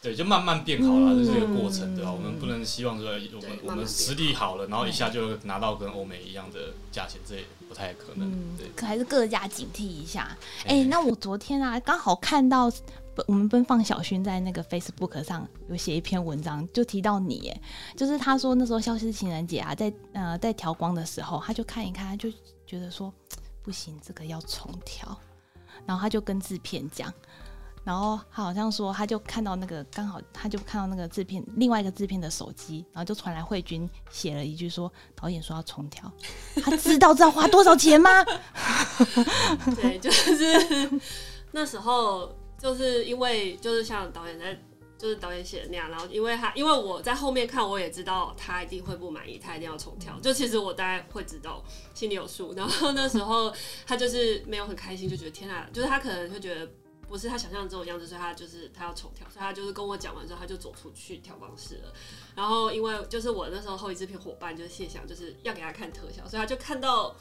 [0.02, 2.12] 对，就慢慢变好了，这是一个过程，嗯对吧？
[2.12, 8.32] 我们不能希望说我们对我们实力好了，然后一下就拿到跟欧美一样的价钱，这也不太可能。
[8.32, 10.38] 嗯对，，可还是各家警惕一下。
[10.66, 12.72] 哎、哎那我昨天啊，刚好看到
[13.28, 17.62] 我们奔放小薰在那个 Facebook 上有写一篇文章，就提到你，哎，
[17.98, 22.32] 就是他说那时候消失情人节啊，在呃在调光的时候，他就看一看，他就
[22.66, 23.14] 觉得说
[23.62, 25.20] 不行，这个要重调，
[25.86, 27.14] 然后他就跟制片讲。
[27.90, 36.12] 然后他好像说，他就看到那个刚好，他就看到那个制片另外一个制片的手机，然后就传来慧君写了一句说，导演说要重调，
[36.62, 38.24] 他知道这要花多少钱吗？
[39.76, 41.02] 对，就是
[41.52, 44.56] 那时候，就是因为就是像导演在，
[44.96, 50.14] 就是导演写的那样，然后因为他因为我在后面看，我也知道他一定会不满意，他一定要重调。
[50.20, 51.64] 就其实我大概会知道，
[51.96, 52.54] 心里有数。
[52.54, 53.52] 然后那时候
[53.88, 56.70] 他就是没有很开心，就觉得天啊，就是他可能会觉得。
[57.10, 61.92] 不是他想象中的样子，所以他就是他要重调，所以他就是跟我讲完之后，他就走出去调光室了。
[62.36, 67.16] 然后因为就是我那时候后一制片伙伴就是谢翔，就是要给他看特效，所以他就看到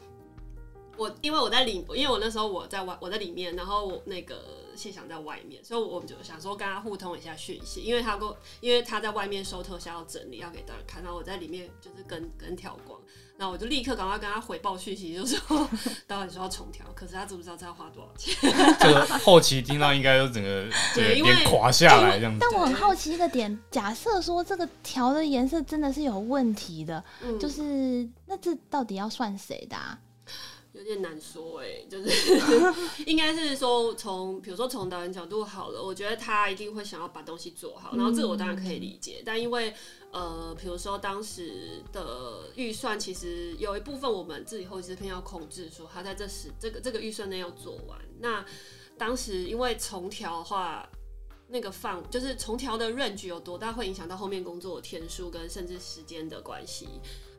[0.96, 4.44] 我，因为我在里，因为我那时候我在外，我在里面，然后那个
[4.76, 8.28] 谢翔在外面，所以我们就想说跟他互通一下讯息，因为他跟
[8.60, 13.00] 因为他在外面收特效要整理，要给大家看，然后我在里面就是跟跟调光，
[13.38, 15.70] 然后我就立刻赶快跟他回报讯息，就说
[16.08, 18.34] 导演说要重调，可是他知不知道这要花多少钱？
[18.80, 22.38] 这个后期听到应该就整个这个对因为脸垮下来这样子。
[22.40, 29.96] 但我很好奇一个点，假设说这个调的颜色真的是有问题的，嗯，就是那这到底要算谁的、啊？
[30.72, 32.08] 有点难说哎、就是
[33.04, 39.74] 应该是说从比如说从导演角度好了，我觉得他一定会想要把东西做好，然后这个我当然可以理解，但因为
[40.12, 47.98] 呃，比如说当时的预算，其实有一部分我们自己后期制片要控制，说他在这时这个这个预算内要做完。
[48.20, 48.44] 那
[48.96, 50.88] 当时因为重调的话。
[51.50, 56.86] 那个放就是重调的 range 有多大，会影响到后面工作的天数跟甚至时间的关系。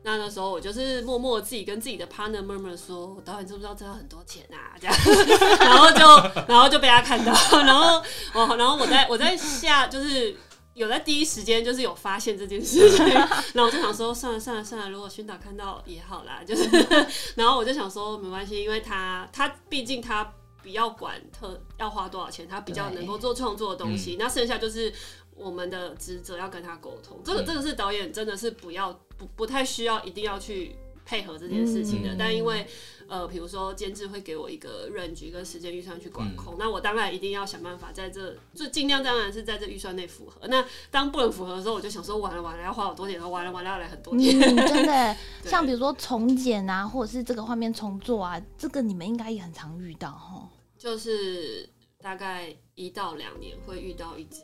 [0.02, 4.74] 那那时候我就是默默自己跟自己的 partner 默默说，导演知不知道这要很多钱啊？
[4.80, 4.96] 这样，
[5.62, 8.02] 然后就然后就被他看到， 然后
[8.34, 10.36] 哦，然后我在我在下就是。
[10.74, 13.04] 有在第一时间就是有发现这件事情，
[13.54, 16.68] 然后我就想说算了算了算了，如果熏导看到也好啦，就是，
[17.36, 24.92] 然后我就想说没关系，因为他他毕竟他比较管特要花多少钱，他比较能够做创作的东西，那剩下就是
[25.34, 30.76] 我们的职责要跟他沟通，这个这个是导演真的是不要不不太需要一定要去
[31.10, 32.64] 配合这件事情的，嗯但因为
[33.08, 40.46] 呃，比如说监制会给我一个 range 跟时间预算去管控，那我当然一定要想办法在这就尽量当然是在这预算内符合。
[40.46, 44.38] 那当不能符合的时候，我就想说完了完了要花好多钱，完了完了要来很多嗯，钱。
[44.40, 50.48] 真的， 像比如说重剪啊，或者是这个画面重做啊，这个你们应该也很常遇到哈。
[50.78, 51.68] 就是
[52.00, 54.42] 大概一到两年会遇到一支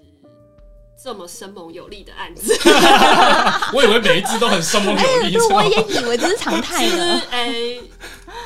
[1.03, 2.53] 这么生猛有力的案子。
[3.75, 7.21] 我以为每一只都很生猛有力，对，是吗我也以为这是常态 其实，了。
[7.31, 7.79] 哎、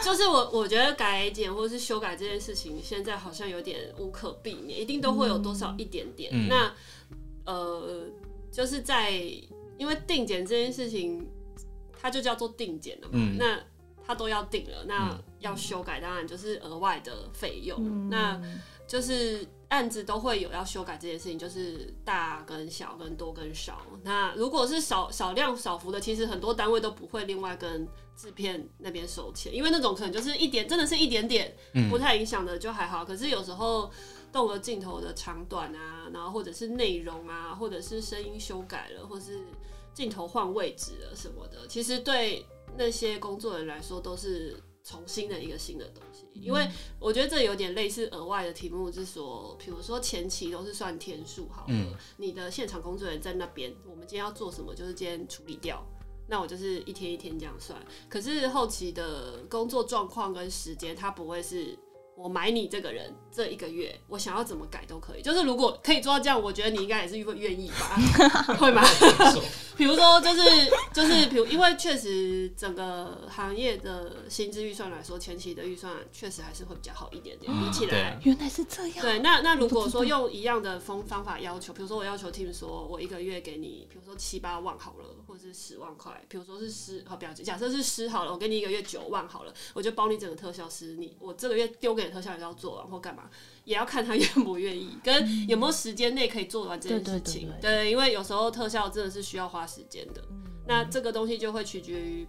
[0.02, 6.30] 就是我我觉得改检或是修改这件事情，现在好像有点无可避免，一定都会有多少一点点。
[6.32, 6.72] 嗯那
[7.44, 8.04] 呃，
[8.52, 9.10] 就是在
[9.78, 11.26] 因为定检这件事情，
[12.00, 13.58] 它就叫做定检了嘛，嗯那
[14.06, 17.78] 它都要定了，那嗯要修改当然就是额外的费用。
[17.80, 18.40] 嗯那
[18.86, 23.80] 就是案子都会有要修改这件事情，就是大跟小跟多跟少。
[24.04, 33.04] 那如果是少少量少幅的，其实很多单位都不会另外跟制片那边收钱，因为那种可能就是一点，真的是一点点，嗯不太影响的就还好。
[33.04, 33.90] 可是有时候
[34.32, 39.40] 动了镜头的长短啊，然后或者是内容啊，或者是声音修改了，或是
[39.94, 42.44] 镜头换位置了什么的，其实对
[42.76, 46.26] 那些工作人来说都是重新的一个新的东西。
[46.32, 55.84] 因为我觉得这有点类似额外的题目，是说，比如说前期都是算天数好了，嗯你的现场工作人员在那边，我们今天要做什么，就是今天处理掉。
[56.28, 57.76] 那我就是一天一天这样算，
[58.08, 61.76] 可是后期的工作状况跟时间，它不会是
[62.16, 65.22] 我买你这个人这一个月，我想要怎么改都可以。
[65.22, 67.96] 就是如果可以做到这样，我觉得你应该也是会愿意吧？
[68.60, 68.80] 会吗？
[69.80, 70.42] 比如说，就是
[70.92, 78.20] 就是， 比如因为确实整个行业的薪资预算来说，前期的预算确实还是会比较好一点点，比起来。
[78.22, 79.00] 原来是这样。
[79.00, 93.30] 对，那那如果说用一样的方方法要求，比如说我要求 team 说，我一个月给你，比如说七八万好了，或者是十万块，比如说是师，好，不要假设是师好了，我给你一个月九万好了，我就包你整个特效师，你我这个月丢给你的特效也要做完或干嘛，
[93.64, 97.48] 也要看他愿不愿意，跟有没有时间内可以做完这件事情。
[97.60, 100.22] 对对，因为有时候特效真的是需要花时间的，
[100.66, 102.26] 那这个东西就会取决于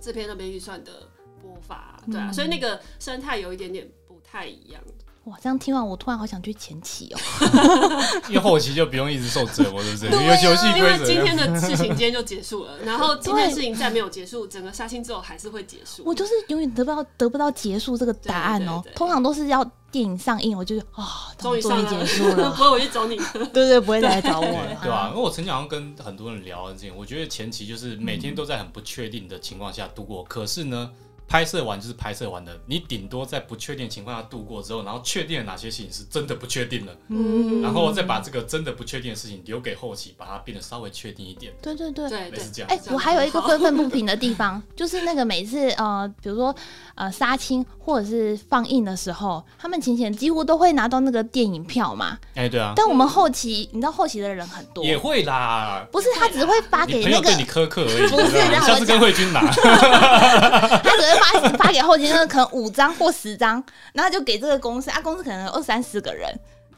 [0.00, 1.08] 制片那边预算的
[1.40, 4.80] 拨法，对啊，嗯所以那个生态有一点点不太一样。
[5.24, 7.18] 哇，这样听完我突然好想去前期哦。
[8.28, 10.10] 因为后期就不用一直受折磨，对不对？
[10.10, 16.02] 对啊因为游戏因为规则今天的事情今天就结束了，然后今天的事情再没有结束，整个杀青之后还是会结束。
[16.04, 22.64] 我就是永远得不到得不到结束这个答案哦通常都是要电影上映，我就啊，终于终于上映结束了 不。
[22.64, 23.16] 会我去找你。
[23.54, 24.76] 对对，不会再来找我了。
[24.82, 30.90] 对啊，因为我曾经好像跟很多人聊这件，我觉得前期就是每天都在很不确定的情况下度过，可是呢，
[31.26, 37.62] 拍摄完就是拍摄完的，你顶多在不确定情况下度过之后，然后确定了哪些事情是真的不确定了，嗯。
[37.62, 42.08] 然后再把这个真的不确定的事情留给后期，把它变得稍微确定一点，对对对。
[42.08, 42.30] 对对。
[42.30, 42.70] 类似这样。
[42.70, 46.54] 哎、我还有一个愤愤不平的地方， 就是那个每次呃，比如说
[46.94, 52.18] 呃杀青或者是放映的时候，他们前前几乎都会拿到那个电影票嘛。
[52.34, 55.86] 哎，对啊，但我们后期，你知道后期的人很多，也会啦。
[55.90, 66.32] 不是他只会发给那个朋友对你苛刻而已， 不是你知道吗让我下次跟慧君拿，他只会发 发给后勤，那可能五张或十张，然后就给这个公司啊，公司可能有二三十个人，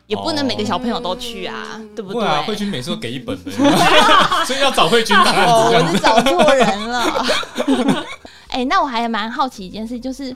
[0.06, 2.14] 也不能每个小朋友都去啊，嗯对不对？
[2.14, 3.50] 不会啊，慧君每次都给一本的，
[4.46, 5.70] 所以要找慧君哦。
[5.72, 8.04] 我是找错人了。
[8.48, 10.34] 哎、那我还蛮好奇一件事，就是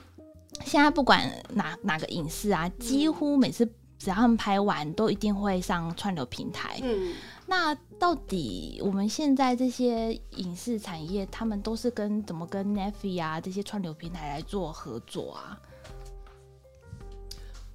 [0.65, 3.65] 现在不管哪哪个影视啊，几乎每次
[3.97, 6.79] 只要他们拍完，都一定会上串流平台。
[6.83, 7.13] 嗯，
[7.51, 15.59] 那到底我们现在这些影视产业，他们都是跟怎么跟 Netflix 啊这些串流平台来做合作啊？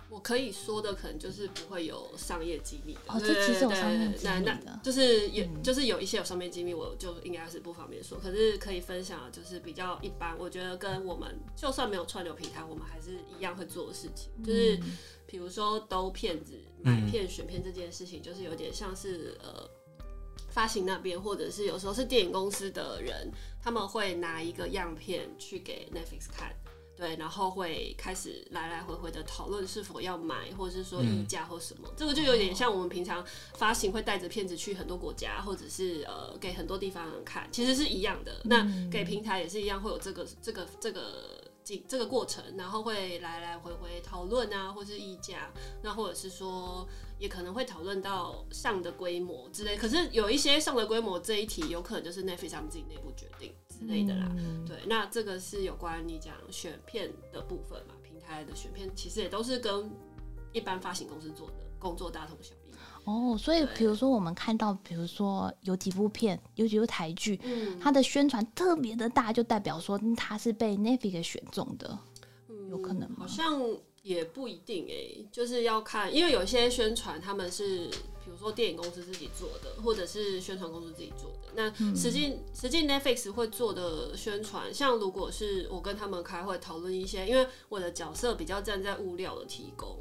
[0.08, 3.00] 我可以说的可能就是不会有商业机密的。
[3.08, 8.18] 哦这其实有商业机密那那就是有嗯就是有一些有商业机密，我就应该是不方便说。
[8.18, 14.78] 可是可以分享的就是比较一般，我觉得跟我们就算没有串流平台，我们还是一样会做的事情，就是。
[14.78, 14.96] 嗯
[15.28, 19.68] 比如说兜骗子、嗯买片、选片这件事情，就是有点像是呃
[20.48, 23.30] 发行那边，或者是有时候是电影公司的人，
[23.62, 26.54] 他们会拿一个样片去给 Netflix 看。
[26.96, 33.22] 对，然后会开始来来回回的讨论是否要买，或者是说议价或什么，这个就有点像我们平常
[33.52, 38.40] 发行会带着片子去很多国家，或者是呃给很多地方人看，其实是一样的。
[38.44, 45.50] 那给平台也是一样，会有这个这个这个这这个过程，然后会来来回回讨论啊，或是议价，
[45.82, 46.86] 那或者是说
[47.18, 49.76] 也可能会讨论到上的规模之类。
[49.76, 54.30] 可是有一些上的规模这一题，有可能就是 Netflix 他们自己内部决定之类的啦。
[54.38, 57.94] 嗯对，那这个是有关你讲选片的部分嘛？
[58.00, 59.90] 平台的选片其实也都是跟
[60.52, 62.65] 一般发行公司做的工作大同小异。
[63.06, 71.98] 哦，所以对比如说我们看到，比如说有几部片，有几部台剧，嗯，它的宣传特别的大，就代表说嗯它是被 Netflix 给选中的。
[72.68, 73.62] 有可能吗好像
[74.02, 77.86] 也不一定诶、就是要看，因为有些宣传他们是，
[78.24, 81.52] 比如说电影公司自己做的，或者是宣传公司自己做的。
[81.54, 89.96] 那嗯实际实际 Netflix 会做的宣传，像如果是我跟他们开会讨论一些，因为我的角色比较站在物料的提供。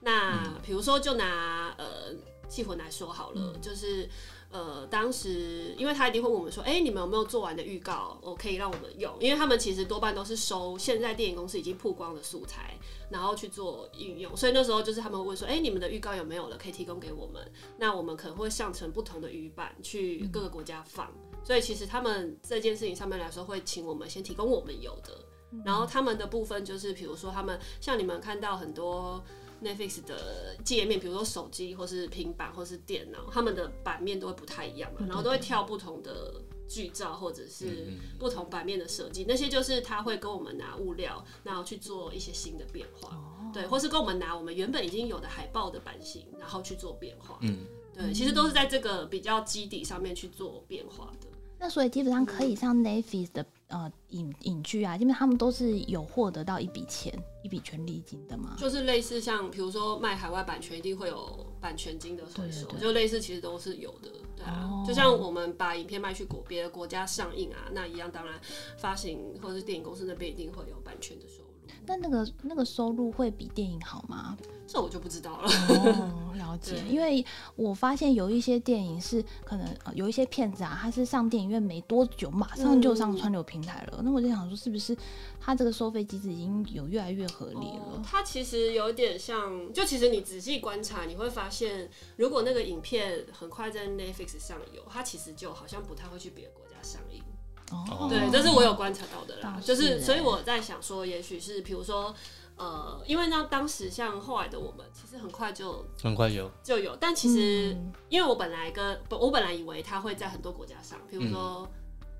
[0.00, 2.12] 那比如说就拿呃
[2.48, 4.08] 气魂来说好了，就是。
[4.50, 8.16] 呃，当时因为他一定会问我们说，哎、你们有没有做完的预告？
[8.22, 12.78] 我可以让我们用，因为他们其实多半都是收现在电影公司已经曝光的素材，
[13.10, 14.36] 然后去做运用。
[14.36, 16.56] 所以那时候就是他们会问说，哎、你们的预告有没有了？
[16.56, 17.42] 可以提供给我们。
[17.78, 21.12] 那我们可能会上成不同的语版去各个国家放。
[21.42, 25.18] 所以其实他们这件事情上面来说，会请我们先提供我们有的，
[25.64, 29.20] 然后他们的部分就是，比如说他们像你们看到很多
[29.64, 37.86] Netflix 的界面，比如说手机或是平板或是电脑，他们的版面都会不太一样嘛，然后都会跳不同的剧照或者是
[38.18, 43.18] 不同版面的设计，那些就是他会跟我们拿物料，然后去做一些新的变化，
[43.52, 51.23] 对，或是跟我们拿我们原本已经有的海报的版型，然后去做变化，嗯，对，其实都是在这个比较基底上面去做变化的。
[51.64, 57.10] 那所以基本上可以像 Netflix 的呃影影剧啊，基本上他们都是有获得到一笔钱、
[57.42, 58.54] 一笔权利金的嘛。
[58.58, 64.68] 就是类似像比如说卖海外版权，一定会有版权金的回收，就类似其实都是有的，对啊。
[64.70, 68.38] 哦就像我们把影片卖去国别的国家上映啊，那一样，当然
[68.76, 71.43] 发行或者是电影公司那边一定会有版权的收入，
[71.86, 74.36] 那那个那个收入会比电影好吗？
[74.66, 75.48] 这我就不知道了。
[75.68, 76.82] 哦，了解。
[76.88, 77.24] 因为
[77.54, 84.00] 我发现有一些电影是可能、呃有一些片子啊，它是上电影院没多久，马上就上串流平台了。
[84.02, 84.96] 那我就想说，是不是
[85.38, 87.98] 它这个收费机制已经有越来越合理了？
[87.98, 97.22] 哦它其实有点像，就其实你仔细观察，你会发现，如果那个影片很快在 Netflix 上有，它其实就好像不太会去别的国家上映。
[97.70, 99.58] 哦，对，这是我有观察到的啦。
[99.60, 102.14] 是就是，所以欸我在想说，也许是比如说，
[102.56, 111.68] 呃，因为呢，当时像后来的我们，其实很快就很快有，就有，但其实、嗯因为我本来跟不，我本来以为他会在很多国家上，比如说。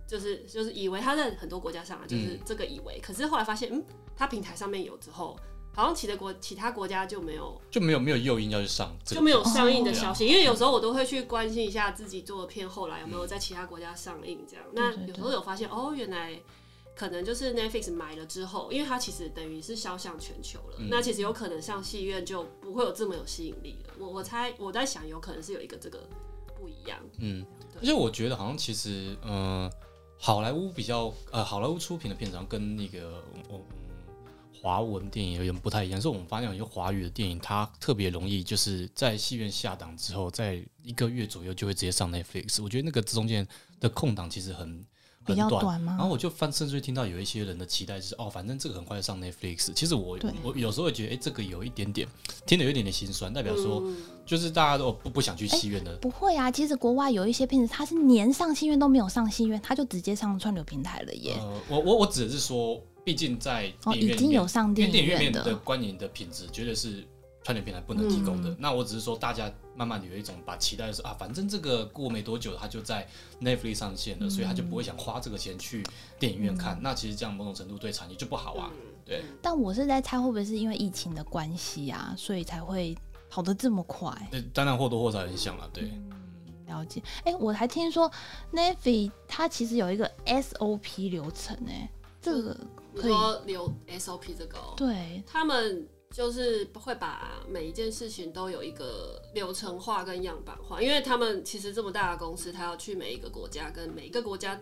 [0.07, 3.82] 就是就是以为他在很多国家上啊，就是嗯这个以为，可是后来发现，嗯，
[4.14, 5.34] 他平台上面有之后，
[5.75, 14.64] 好像其他国其他国家就没有就没有没有诱因要去上就没有上映的消息，因为有时候我都会去关心一下自己做的片后来有没有在其他国家上映，这样。
[14.72, 16.39] 那有时候有发现，哦，原来
[16.95, 23.95] 可能就是 Netflix 买了之后，因为它其实等于是销向全球了，嗯那其实有可能上戏院就不会有这么有吸引力了。
[23.99, 26.07] 我我猜我在想，有可能是有一个这个
[26.57, 26.99] 不一样。
[27.18, 27.45] 嗯，
[27.81, 29.68] 而且我觉得好像其实，呃，
[30.18, 33.74] 好莱坞比较，呃，好莱坞出品的片子好像跟那个我嗯
[34.65, 42.62] 华文电影有点不太一样，所以我们发现有些华语的电影，它特别容易就是在戏院下档之后，在一个月左右就会直接上 Netflix。
[42.62, 43.47] 我觉得那个中间
[43.79, 44.83] 的空档其实很。
[45.27, 49.73] 比较很短短吗然后我就翻，甚至会听到有一些人的期待是，哦，反正这个很快就上 Netflix。
[49.73, 52.07] 其实我我有时候会觉得，哎、这个有一点点
[52.45, 53.97] 听得有一点点心酸，代表说、嗯
[54.27, 61.37] 就是大家都不不想去戏院的，不会啊，其实国外有一些片子，它是连上戏院都没有上戏院，它就直接上串流平台了耶。
[61.39, 67.05] 呃，我我我指的是说，毕竟在哦，电影院有上因为电影院电影院的的，观影的品质绝对是
[67.42, 68.48] 串流平台不能提供的。
[68.48, 73.07] 嗯那我只是说，大家慢慢的有一种把期待是啊，反正这个过没多久它就在
[73.42, 75.84] Netflix 上线了，所以他就不会想花这个钱去
[76.18, 76.78] 电影院嗯看。
[76.80, 78.70] 那其实这样某种程度对产业就不好啊。
[79.05, 82.96] 对，但我是在猜会不会是因为疫情的关系啊，所以才会
[83.28, 84.11] 跑得这么快。
[84.32, 85.68] 那当然或多或少影响了。
[85.74, 85.90] 对，
[86.66, 88.11] 了解，哎、我还听说
[88.50, 91.90] Navy 它其实有一个 SOP 流程、哎，
[92.22, 92.57] 这个
[92.95, 104.61] 你可以说留 SOP 这个、哦，对，他们就是会把每一件事情都有一个流程化跟样板化，因为他们其实这么大的公司，他要去每一个国家跟每一个国家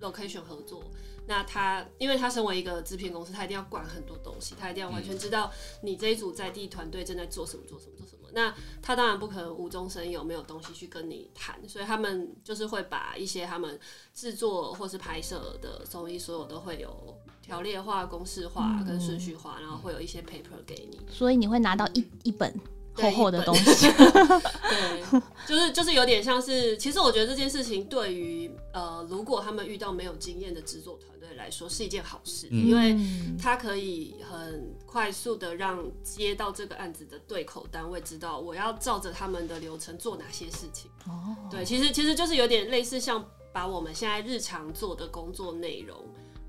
[0.00, 0.84] location 合作。
[1.26, 5.50] 那他，因为他身为一个制片公司，他一定要管很多东西，他一定要完全知道
[5.80, 8.28] 你这一组在地团队正在做什么、做什么、做什么。
[8.34, 13.80] 那他当然不可能无中生有，没有东西去跟你谈，所以他们就是会把一些他们
[14.12, 20.98] 制作或是拍摄的综艺，所有都会有条列化、公式化跟顺序化，然后会有一些 paper 给你。
[21.12, 22.50] 所以你会拿到一一本
[22.94, 23.86] 厚对厚的东西。
[23.92, 40.90] 对，就是就是有点像是，其实我觉得这件事情对于呃，如果他们遇到没有经验的制作团队来说是一件好事，嗯因为嗯他可以很快速的让接到这个案子的对口单位知道我要照着他们的流程做哪些事情。
[41.06, 43.22] 哦，对，其实其实就是有点类似像
[43.52, 45.96] 把我们现在日常做的工作内容，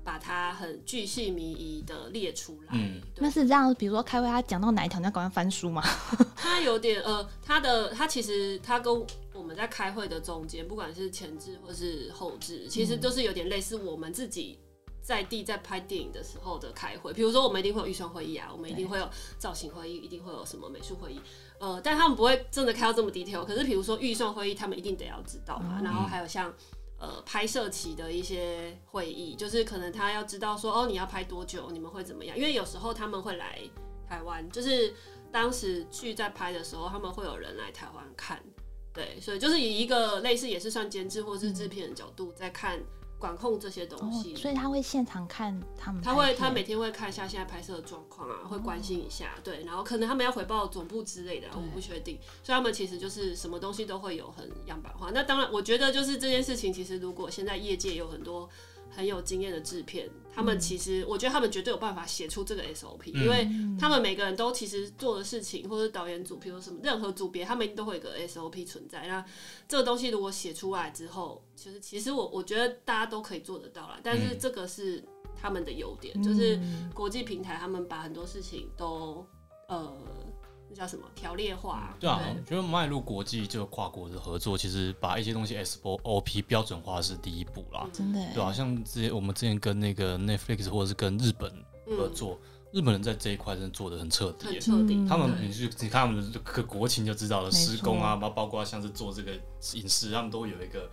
[0.06, 2.68] 把它很巨细靡遗的列出来。
[2.72, 5.82] 嗯那是这样，比如说开会他讲到哪一条，你要赶快翻书吗？
[6.36, 9.04] 他有点呃，他的他其实他跟
[9.34, 14.58] 我们在开会的中间，不管是前置或是后置，其实都是有点类似我们自己
[15.02, 21.20] 在地在拍电影的时候的开会，比如说我们一定会有预算会议啊，我们一定会有造型会议，一定会有什么美术会议，
[21.58, 23.44] 呃，但他们不会真的开到这么 detail。
[23.44, 25.80] 可是比如说预算会议，他们一定得要知道嘛。
[25.82, 26.52] 然后还有像
[26.98, 32.36] 呃拍摄期的一些会议，就是可能他要知道说哦你要拍多久，你们会怎么样？
[32.36, 33.60] 因为有时候他们会来
[34.08, 34.94] 台湾，就是
[35.32, 38.42] 当时剧在拍的时候，他们会有人来台湾看。
[38.92, 42.80] 对，所以就是以一个类似也是算监制或是制片的角度在看
[43.26, 55.10] 管控这些东西，所以他会现场看他们，他会他每天会看一下现在拍摄的状况啊，会关心一下，对，然后可能他们要回报总部之类的，我不确定，所以他们其实就是什么东西都会有很样板化。
[55.12, 58.48] 那当然，我觉得就是这件事情，其实如果现在业界有很多。
[58.96, 63.46] 很有经验的制片，他们其实我觉得他们绝对有办法写出这个 SOP，因为
[63.78, 69.06] 他们每个人都其实做的事情，或者导演组，比如什么任何组别，他们都会有个 SOP 存在。
[69.06, 69.22] 那
[69.68, 74.00] 这个东西如果写出来之后，其实其实我我觉得大家都可以做得到了。
[74.02, 75.04] 但是这个是
[75.38, 76.58] 他们的优点，就是
[76.94, 79.26] 国际平台他们把很多事情都
[79.68, 79.94] 呃。
[80.76, 81.96] 叫什么条列化？
[81.98, 87.88] 对啊，我觉得迈入国际就跨国的合作，其实把一些东西 S O O P 标准化是第一步啦。
[87.92, 91.50] 真的，对啊，像之前我们之前跟那个 Netflix 或者是跟日本
[91.86, 92.38] 合作，
[92.72, 95.06] 日本人在这一块真的做的很彻底，很彻底。
[95.08, 99.32] 他们你去你看他们的国情就知道了，施工啊，包包括像是做这个
[99.74, 100.88] 影视，他们都会有一个。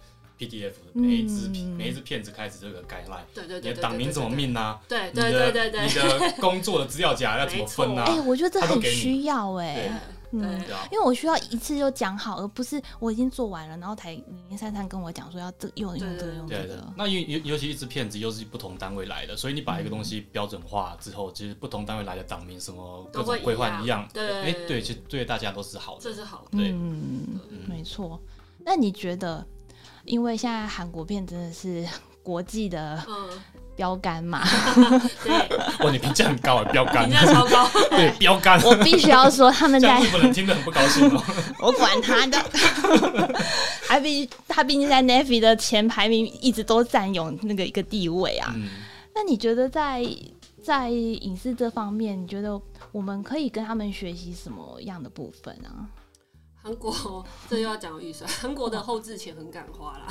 [0.48, 4.80] PDF 每一支每一支片子开始这个概赖，对对对，你的党名怎么命啊？
[4.88, 8.04] 对对对对对，你的工作的资料夹要 怎么分啊？
[8.06, 10.00] 哎，我觉得这很需要哎，
[10.32, 10.60] 嗯，
[10.92, 16.84] 因为我需要一次就讲好，而不是我已经做完了，然后才零零散散跟我讲说要这用用这个用这个。
[16.98, 28.20] 那尤尤尤其一支片子又是不同单位来的，所以你把一个东西标准化之后，其实不同单位来的党名什么各种规范一样，对，哎对，其实对大家都是好的，这是好的，对，嗯，没错。
[28.66, 29.46] 那你觉得？
[30.06, 31.86] 因为现在韩国片真的是
[32.22, 33.04] 国际的
[33.76, 34.44] 标杆嘛，
[35.24, 35.32] 对，
[35.84, 41.24] 哇，你评价很高啊，标杆，评价超高， 对，标杆，我必须要说他们在日本人听得很不高兴哦，
[41.60, 42.38] 我管他的，
[43.88, 48.54] 他毕他毕竟在 Navy 的前排名一直都占有那个一个地位啊。
[49.16, 50.06] 那你觉得在
[50.62, 52.60] 在影视这方面，你觉得
[52.92, 55.90] 我们可以跟他们学习什么样的部分啊？
[56.64, 60.08] 韩国这又要讲预算，韩国的后置钱很敢花啦。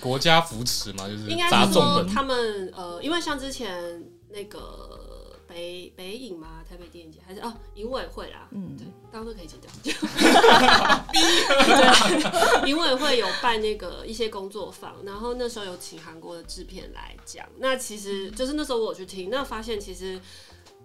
[0.00, 9.70] 国家扶持嘛，就是应该是说他们呃，因为像之前那个北北影嘛，台北电影节还是哦影委会啦，嗯，对，当然可以剪掉。
[11.12, 20.20] 对，影委会有办那个一些工作坊，然后那时候有请韩国的制片来讲，那其实就是那时候我去听，那发现其实。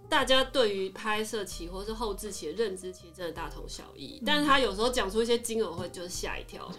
[0.09, 6.71] 大家对于拍摄期或是后置期的认知其实真的大同小异，但是他有时候讲出一些金额会就是吓一跳。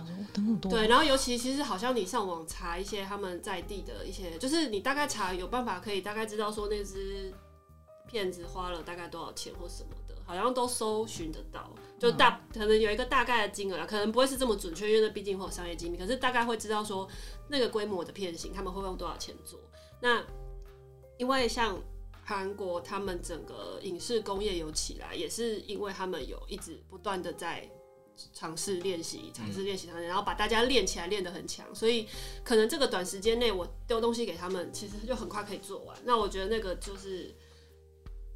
[0.62, 7.30] 对，然后尤其其实好像你上网查一些他们在地的一些，就是你大概查有办法可以大概知道说那只
[8.06, 17.06] 骗子花了大概多少钱或什么的，好像都搜寻得到，就大可能有一个大概的金额，可能不会是这么准确，因为那毕竟会有商业机密，可是大概会知道说
[17.48, 19.60] 那个规模的片型他们会用多少钱做。
[20.00, 20.24] 那
[21.18, 21.78] 因为像。
[22.28, 27.66] 韩国他们整个影视工业有起来，也是因为他们有一直不断的在
[28.34, 31.74] 尝试练习、尝试练习，然后把大家练起来，练得很强。
[31.74, 32.06] 所以
[32.44, 35.96] 可能这个短时间内，我丢东西给他们，其实就很快可以做完。
[36.04, 37.34] 那我觉得那个就是。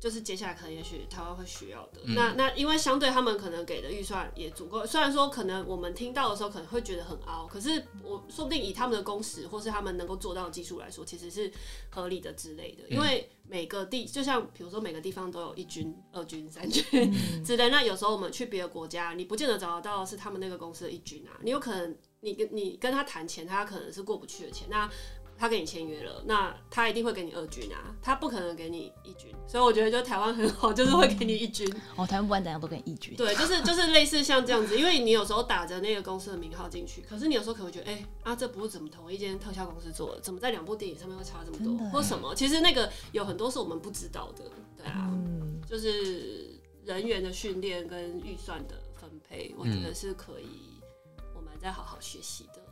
[0.02, 11.48] 就是接下来可能也许台湾会需要的，那那因为相对他们可能给的预算也足够，虽然说可能我们听到的时候可能会觉得很凹，可是我说不定以他们的工时或是他们能够做到的技术来说，其实是
[11.88, 12.82] 合理的之类的。
[12.88, 16.82] 因为每个地就像比如说每个地方都有一军、二军、三军
[17.44, 24.90] 之类，那有时候我们去别的国家，你不见得找得到是他们那个公司的一军啊，你有可能你跟你跟他谈钱，他可能是过不去的钱，那。
[25.42, 31.68] 他跟你签约了，那他一定会给你二军啊，他不可能给你一军，所以我觉得就台湾很好， 就是会给你一军。
[31.96, 33.16] 哦，台湾不管怎样都给你一军。
[33.16, 42.32] 对，就是就是类似像这样子，因为你有时候打着那个公司的名号进去，可是你有时候可能会觉得，哎啊，这不是怎么同一间特效公司做的，怎么在两部电影上面会差这么多，或什么？
[42.36, 44.44] 其实那个有很多是我们不知道的，
[44.76, 45.10] 对啊，
[45.68, 50.80] 就是人员的训练跟预算的分配，我觉得是可以
[51.34, 52.62] 我们再好好学习的。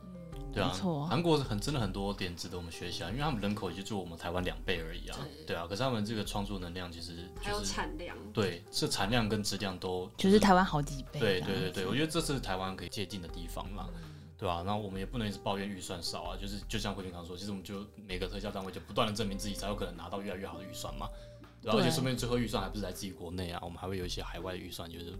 [0.53, 0.69] 对啊，
[1.09, 5.17] 韩国很真的很多点值得我们学习啊，因为他们人口也就做我们台湾两倍而已啊。
[5.47, 11.19] 对啊，可是他们这个创作能量其实还有产量，对，是产量跟质量都就是台湾好几倍。
[11.19, 13.87] 对对对对，我觉得这是台湾可以借鉴的地方嘛，
[14.37, 14.63] 对吧？
[14.65, 21.07] 那我们也不能一直抱怨预算少啊，就是就像慧玲刚说，其实我们就每个特效单位就不断的证明自己才有可能拿到越来越好的预算嘛，
[21.61, 25.13] 对而且顺便最后预算还不是来自于国内啊，我们还会有一些海外的预算，就是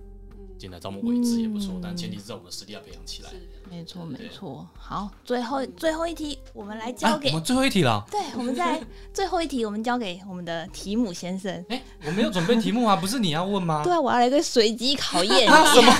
[0.57, 3.29] 进来招募为志也不错嗯，但前提是在我们实力要培养起来。
[3.69, 4.67] 没错没错。
[4.77, 8.05] 好，最后最后一题，我们来交啊，给我们最后一题了。
[8.11, 8.79] 对，我们在
[9.13, 11.65] 最后一题，我们交给我们的提姆先生。
[11.69, 13.81] 哎，我没有准备题目啊，不是你要问吗？
[13.85, 15.49] 对啊，我要来个随机考验。
[15.49, 15.91] 啊，什么？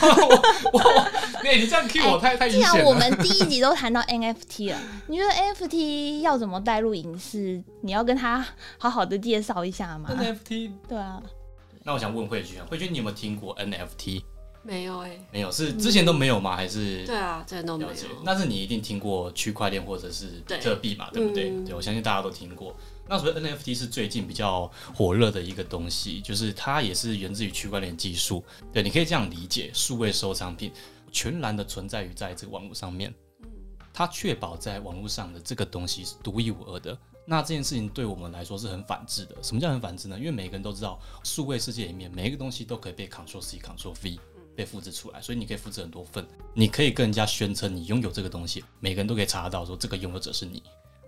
[0.73, 0.79] 我我，
[1.43, 2.59] 哎，你这样 cue 我太太既。
[2.59, 7.63] 然我们第一集都谈到 NFT 了，你觉得 NFT 要怎么带入影视？
[7.81, 8.45] 你要跟他
[8.77, 11.21] 好好的介绍一下吗？NFT，对啊，
[11.83, 14.21] 那我想问慧君啊，慧君你有没有听过 NFT？
[14.63, 16.55] 没有哎、没有，是之前都没有吗？
[16.55, 17.91] 还是对啊，之前都没有。？
[18.23, 21.49] 但是你一定听过区块链或者是比特币嘛，对不对？
[21.49, 22.75] 嗯对，我相信大家都听过。
[23.09, 28.43] 那所谓 NFT 是最近比较火热的一个东西，就是它也是源自于区块链技术。
[28.71, 30.71] 对，你可以这样理解，数位收藏品
[31.11, 33.13] 全然的存在于在这个网络上面，
[33.91, 36.97] 它确保在网络上的这个东西是独一无二的。
[37.25, 39.35] 那这件事情对我们来说是很反制的。
[39.43, 40.17] 什么叫很反制呢？
[40.17, 44.19] 因为每个人都知道，数位世界里面每一个东西都可以被 Ctrl C、Ctrl V
[44.55, 50.61] 被复制出来，所以你可以复制很多份，你可以跟人家宣称你拥有这个东西，每个人都可以查得到说这个拥有者是你。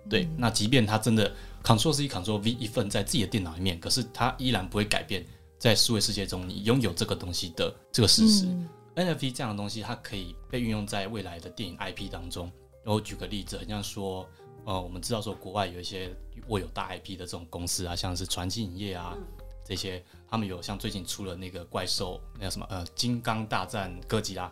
[0.09, 1.33] 对，那即便他真的
[1.63, 5.25] Control C、Ctrl V 一份在自己的电脑里面，可是他依然不会改变
[5.57, 8.45] 在数位世界中你拥有这个东西的这个事实。
[8.45, 12.45] 嗯 NFT 这样的东西，它可以被运用在未来的电影 IP 当中。
[12.83, 14.23] 然后举个例子，很像说，
[14.65, 16.15] 呃，我们知道说国外有一些
[16.49, 19.17] 握有大 IP 的这种公司啊，像是传奇影业啊、
[19.63, 24.51] 这些，他们有像最近出了那个怪兽，那叫什么呃，金刚大战哥吉拉。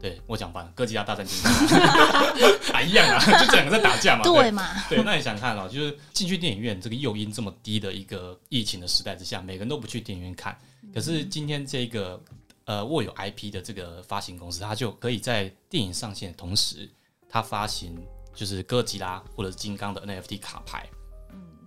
[0.00, 1.52] 对我讲反了，哥吉拉大战金刚，
[2.72, 4.24] 啊一样啊， 就这两个在打架嘛。
[4.24, 4.66] 对嘛？
[4.88, 10.58] 对，那你想看哦，就是进去电影院这个诱因这么低的一个疫情的时代之下，每个人都不去电影院看。
[10.94, 12.18] 可是今天这个
[12.64, 16.90] 呃握有 IP 的这个发行公司，它就可以在电影上线的同时，
[17.28, 17.94] 它发行
[18.34, 20.88] 就是哥吉拉或者是金刚的 NFT 卡牌。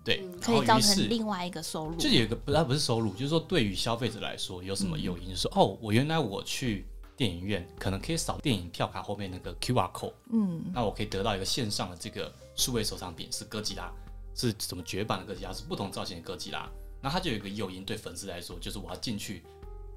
[0.04, 1.96] 对，然可以造成另外一个收入。
[1.96, 5.30] 就有一个不，它不是收入，就是说对于消费者来说有什么诱因？
[5.30, 6.86] 就是说哦，我原来我去
[7.16, 13.92] 电影院可能可以扫电影票卡后面那个 QR code，嗯，那我可以得到一个线上的这个数位收藏品，是哥吉拉，
[14.36, 16.70] 是什么绝版的哥吉拉，是不同造型的哥吉拉。
[17.02, 19.44] 那它就有一个诱因，对粉丝来说，就是我要进去，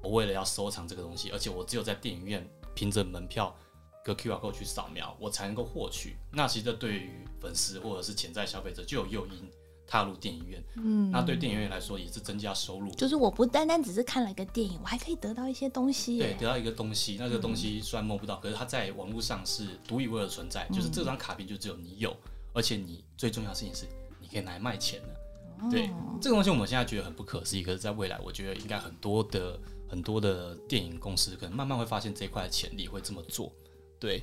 [0.03, 3.55] 我为了要收藏这个东西，而且我只有在电影院凭着门票
[4.03, 6.15] 跟 QR code 去扫描，我才能够获取。
[6.31, 9.49] 那其实这对于粉丝或者是潜在消费者就有诱因
[9.87, 10.63] 踏入电影院。
[10.75, 12.91] 嗯，那对电影院来说也是增加收入。
[12.91, 22.15] 就是我不单单只是看了一个电影，我还可以得到一些东西对，得到一个东西，那这个东西虽然摸不到，可是它在网络上是独一无二的存在，就是这张卡片就只有你有，
[22.53, 23.85] 而且你最重要的事情是
[24.19, 25.69] 你可以拿来卖钱的。
[25.71, 25.89] 对，
[26.21, 29.59] 这个东西我们现在觉得很不可思议，可是在未来，我觉得应该很多的
[29.89, 33.51] 很多的电影公司可能慢慢会发现这一块的潜力，会这么做。
[33.99, 34.21] 对，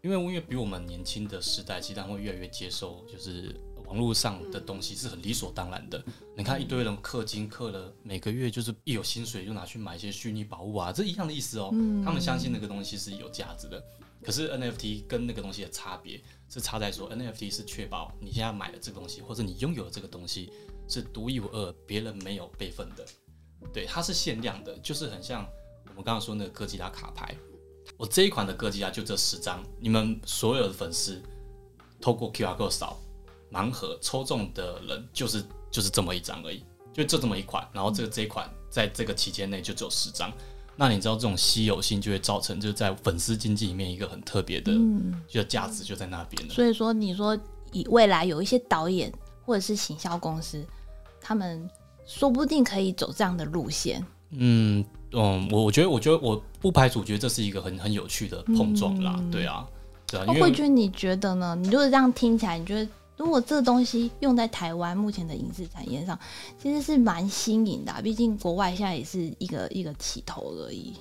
[0.00, 3.52] 因为因为比我们年轻的时代，其实会越来越接受，就是
[3.86, 6.02] 网络上的东西是很理所当然的。
[6.36, 11.70] 你看一堆人氪金氪了，每个月就是一有薪水就拿去买一些虚拟宝物啊，这一样的意思哦。
[12.04, 13.82] 他们相信那个东西是有价值的。
[14.22, 20.50] 可是 NFT 跟那个东西的差别是差在说，NFT 是确保你现在买的这个东西，或者你拥有的这个东西
[20.88, 23.06] 是独一无二，别人没有备份的。
[23.72, 25.46] 对，它是限量的，就是很像
[25.90, 27.36] 我们刚刚说那个哥吉拉卡牌。
[27.96, 31.22] 我这一款的哥吉拉就这十张，你们所有的粉丝
[32.00, 32.98] 透过 QR code 扫
[33.56, 37.66] 盲盒抽中的人就是就是这么一张而已，就就这么一款。
[37.72, 40.30] 然后这个这一款在这个期间内就只有十张。
[40.76, 44.72] 那你知道这种稀有性就会造成就是在粉丝经济里面一个很特别的，
[45.26, 46.52] 就价值就在那边了。
[46.52, 47.34] 所以说，你说
[47.72, 49.10] 以未来有一些导演
[49.46, 50.62] 或者是行销公司，
[51.18, 51.66] 他们
[52.04, 54.04] 说不定可以走这样的路线。
[54.32, 59.66] 嗯嗯，我我觉得我觉得我不排除觉得这是一个很很有趣的碰撞啦，对啊，
[60.06, 61.56] 对啊，因为那慧君，你觉得呢？
[61.56, 62.86] 你就是这样听起来，你觉得
[63.16, 66.18] 如果这个东西用在台湾目前的影视产业上，
[66.60, 70.92] 其实是蛮新颖的啊、毕竟国外现在也是一个一个起头而已。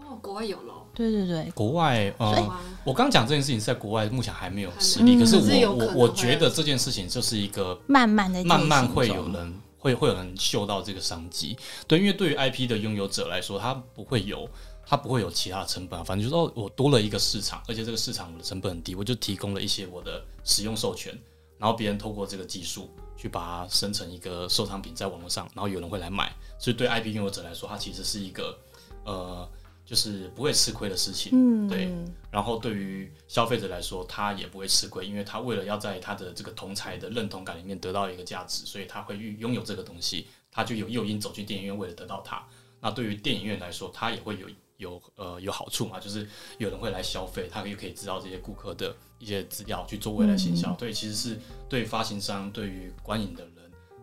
[0.00, 2.50] 哦，国外有咯，对对对，国外呃，
[2.82, 5.20] 我刚讲这件事情在国外目前还没有实力，嗯。
[5.20, 14.48] 可是我我我觉得这件事情就是一个慢慢的慢慢会有人会会有人嗅到这个商机，对，因为对于 IP 的拥有者来说，他不会有
[14.90, 21.12] 他不会有其他的成本啊，反正就是哦，我多了一个市场，而且这个市场我的成本很低，我就提供了一些我的使用授权，
[21.58, 28.58] 然后别人透过这个技术去把它生成一个收藏品在网络上，然后有人会来买，所以对 IP 拥有者来说，它其实是一个
[29.04, 29.46] 呃，
[29.84, 31.92] 就是不会吃亏的事情，嗯，对
[32.30, 42.42] 然后对于消费者来说，他也不会吃亏，因为他为了要在他的这个同才的认同感里面得到一个价值，所以他会拥有这个东西，他就有诱因走去电影院，为了得到它。
[42.80, 44.48] 那对于电影院来说，它也会有
[44.78, 46.26] 有呃有好处嘛，就是
[46.56, 50.72] 有人会来消费，他又可以知道这些顾客的一些资料去做未来行销。
[50.74, 53.54] 对，其实是对发行商、对于观影的人、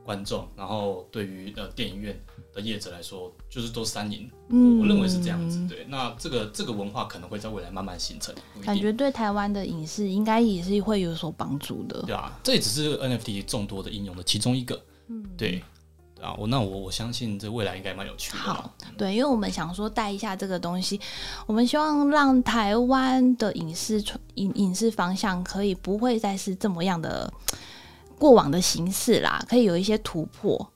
[0.06, 2.18] 观众，然后对于呃电影院
[2.54, 5.66] 的业者来说，就是都三赢，嗯我认为是这样子。
[5.68, 8.36] 对，那这个这个文化可能会在未来慢慢形成。
[8.62, 12.02] 感觉对台湾的影视应该也是会有所帮助的。
[12.02, 14.80] 对啊，这也只是 NFT 众多的应用的其中一个。
[15.08, 15.64] 嗯，对
[16.22, 18.32] 啊，我那我我相信这未来应该蛮有趣。
[18.36, 21.00] 好，对，因为我们想说带一下这个东西，
[21.46, 24.04] 我们希望让台湾的影视
[24.36, 27.32] 影影视方向可以不会再是这么样的
[28.18, 30.72] 过往的形式啦，可以有一些突破。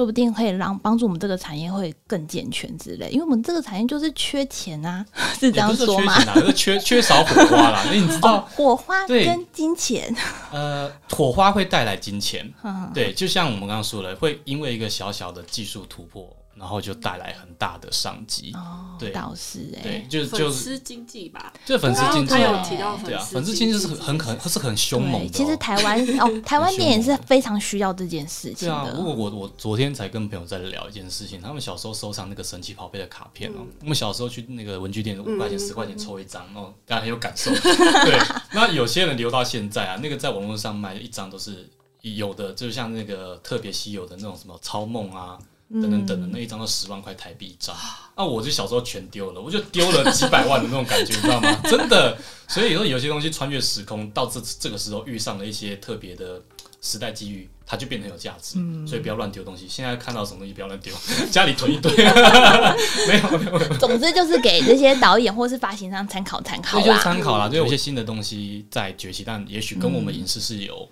[0.00, 5.04] 说不定可以让帮助我们这个产业会更健全之类，因为我们这个产业就是缺钱啊，
[5.38, 6.16] 是这样说吗？
[6.18, 7.82] 缺钱啊，是缺缺少火花啦。
[7.84, 10.16] 因为你知道，哦，火花对跟金钱，
[10.50, 18.52] 呃，火花会带来金钱，嗯对，就像我们刚刚说的，会因为一个小小的技术突破，然后就带来很大的商机。
[18.54, 25.32] 哦，对倒是哎、对，就是粉就是丝经济吧，就粉丝经济他有啊，提到对啊，丝粉丝经济是很很很是很凶猛的。
[25.32, 28.94] 其实台湾哦， 台湾电影是非常需要这件事情对啊，的。
[28.94, 37.50] 如果我我昨天才跟朋友在聊一件事情，他们小时候收藏那个神奇宝贝的卡片哦，我们小时候去那个文具店五块钱十块钱抽一张哦，大家很有感受。
[37.50, 38.18] 对，
[38.52, 41.68] 那有些人留到现在啊，那个在网络上卖的一张都是
[42.02, 45.38] 有的，就像那个特别稀有的那种什么超梦啊。
[45.72, 47.76] 等等等的那一张都十万块台币一张，
[48.16, 51.60] 那我就小时候全丢了，我就丢了几百万的那种感觉，你知道吗？
[51.62, 52.18] 真的，
[52.48, 56.42] 所以说有些东西穿越时空，到这这个时候遇上了一些特别的
[56.82, 58.58] 时代机遇，它就变得很有价值。
[58.84, 59.68] 所以不要乱丢东西。
[59.68, 60.92] 现在看到什么东西不要乱丢，
[61.30, 61.94] 家里囤一堆。
[61.94, 66.98] 没有没有没有，总之就是给这些导演或是发行商参考参考这就。
[66.98, 67.48] 参考啦。
[67.48, 70.88] 就有一些新的东西在崛起，但也许跟我们影视是有。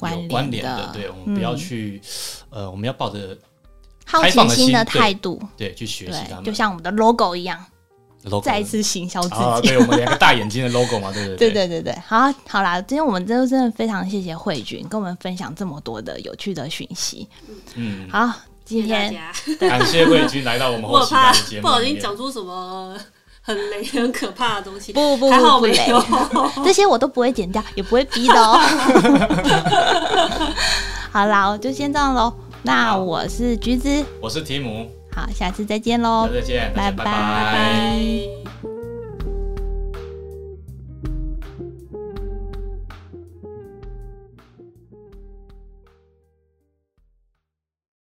[0.00, 2.00] 有关联的关联的，对，我们不要去，
[2.50, 3.38] 呃，我们要抱着
[4.12, 7.58] 好开放的心奇心的态度，对去学习他，们，就像我们的 logo 一样
[8.24, 9.68] ，logo 再一次行销自啊，己。
[9.68, 17.26] 对我们两个大眼睛的 logo 嘛，对对对对对对，好，好啦，今天我们真的真的非常谢谢慧君跟我们分享这么多的有趣的讯息。
[17.74, 18.30] 嗯，好，
[18.64, 19.18] 今天。
[19.58, 22.94] 感谢慧君来到我们后期我怕的节目不小心讲出什么
[23.40, 26.04] 很雷、很可怕的东西，不不还好不不雷没有。
[26.62, 28.60] 这些我都不会剪掉，也不会逼的哦。
[31.10, 32.32] 好啦，我就先这样喽。
[32.62, 34.88] 那我是橘子，我是提姆。
[35.14, 36.28] 好，下次再见喽！
[36.32, 37.04] 再见，拜拜。
[37.04, 38.71] 拜拜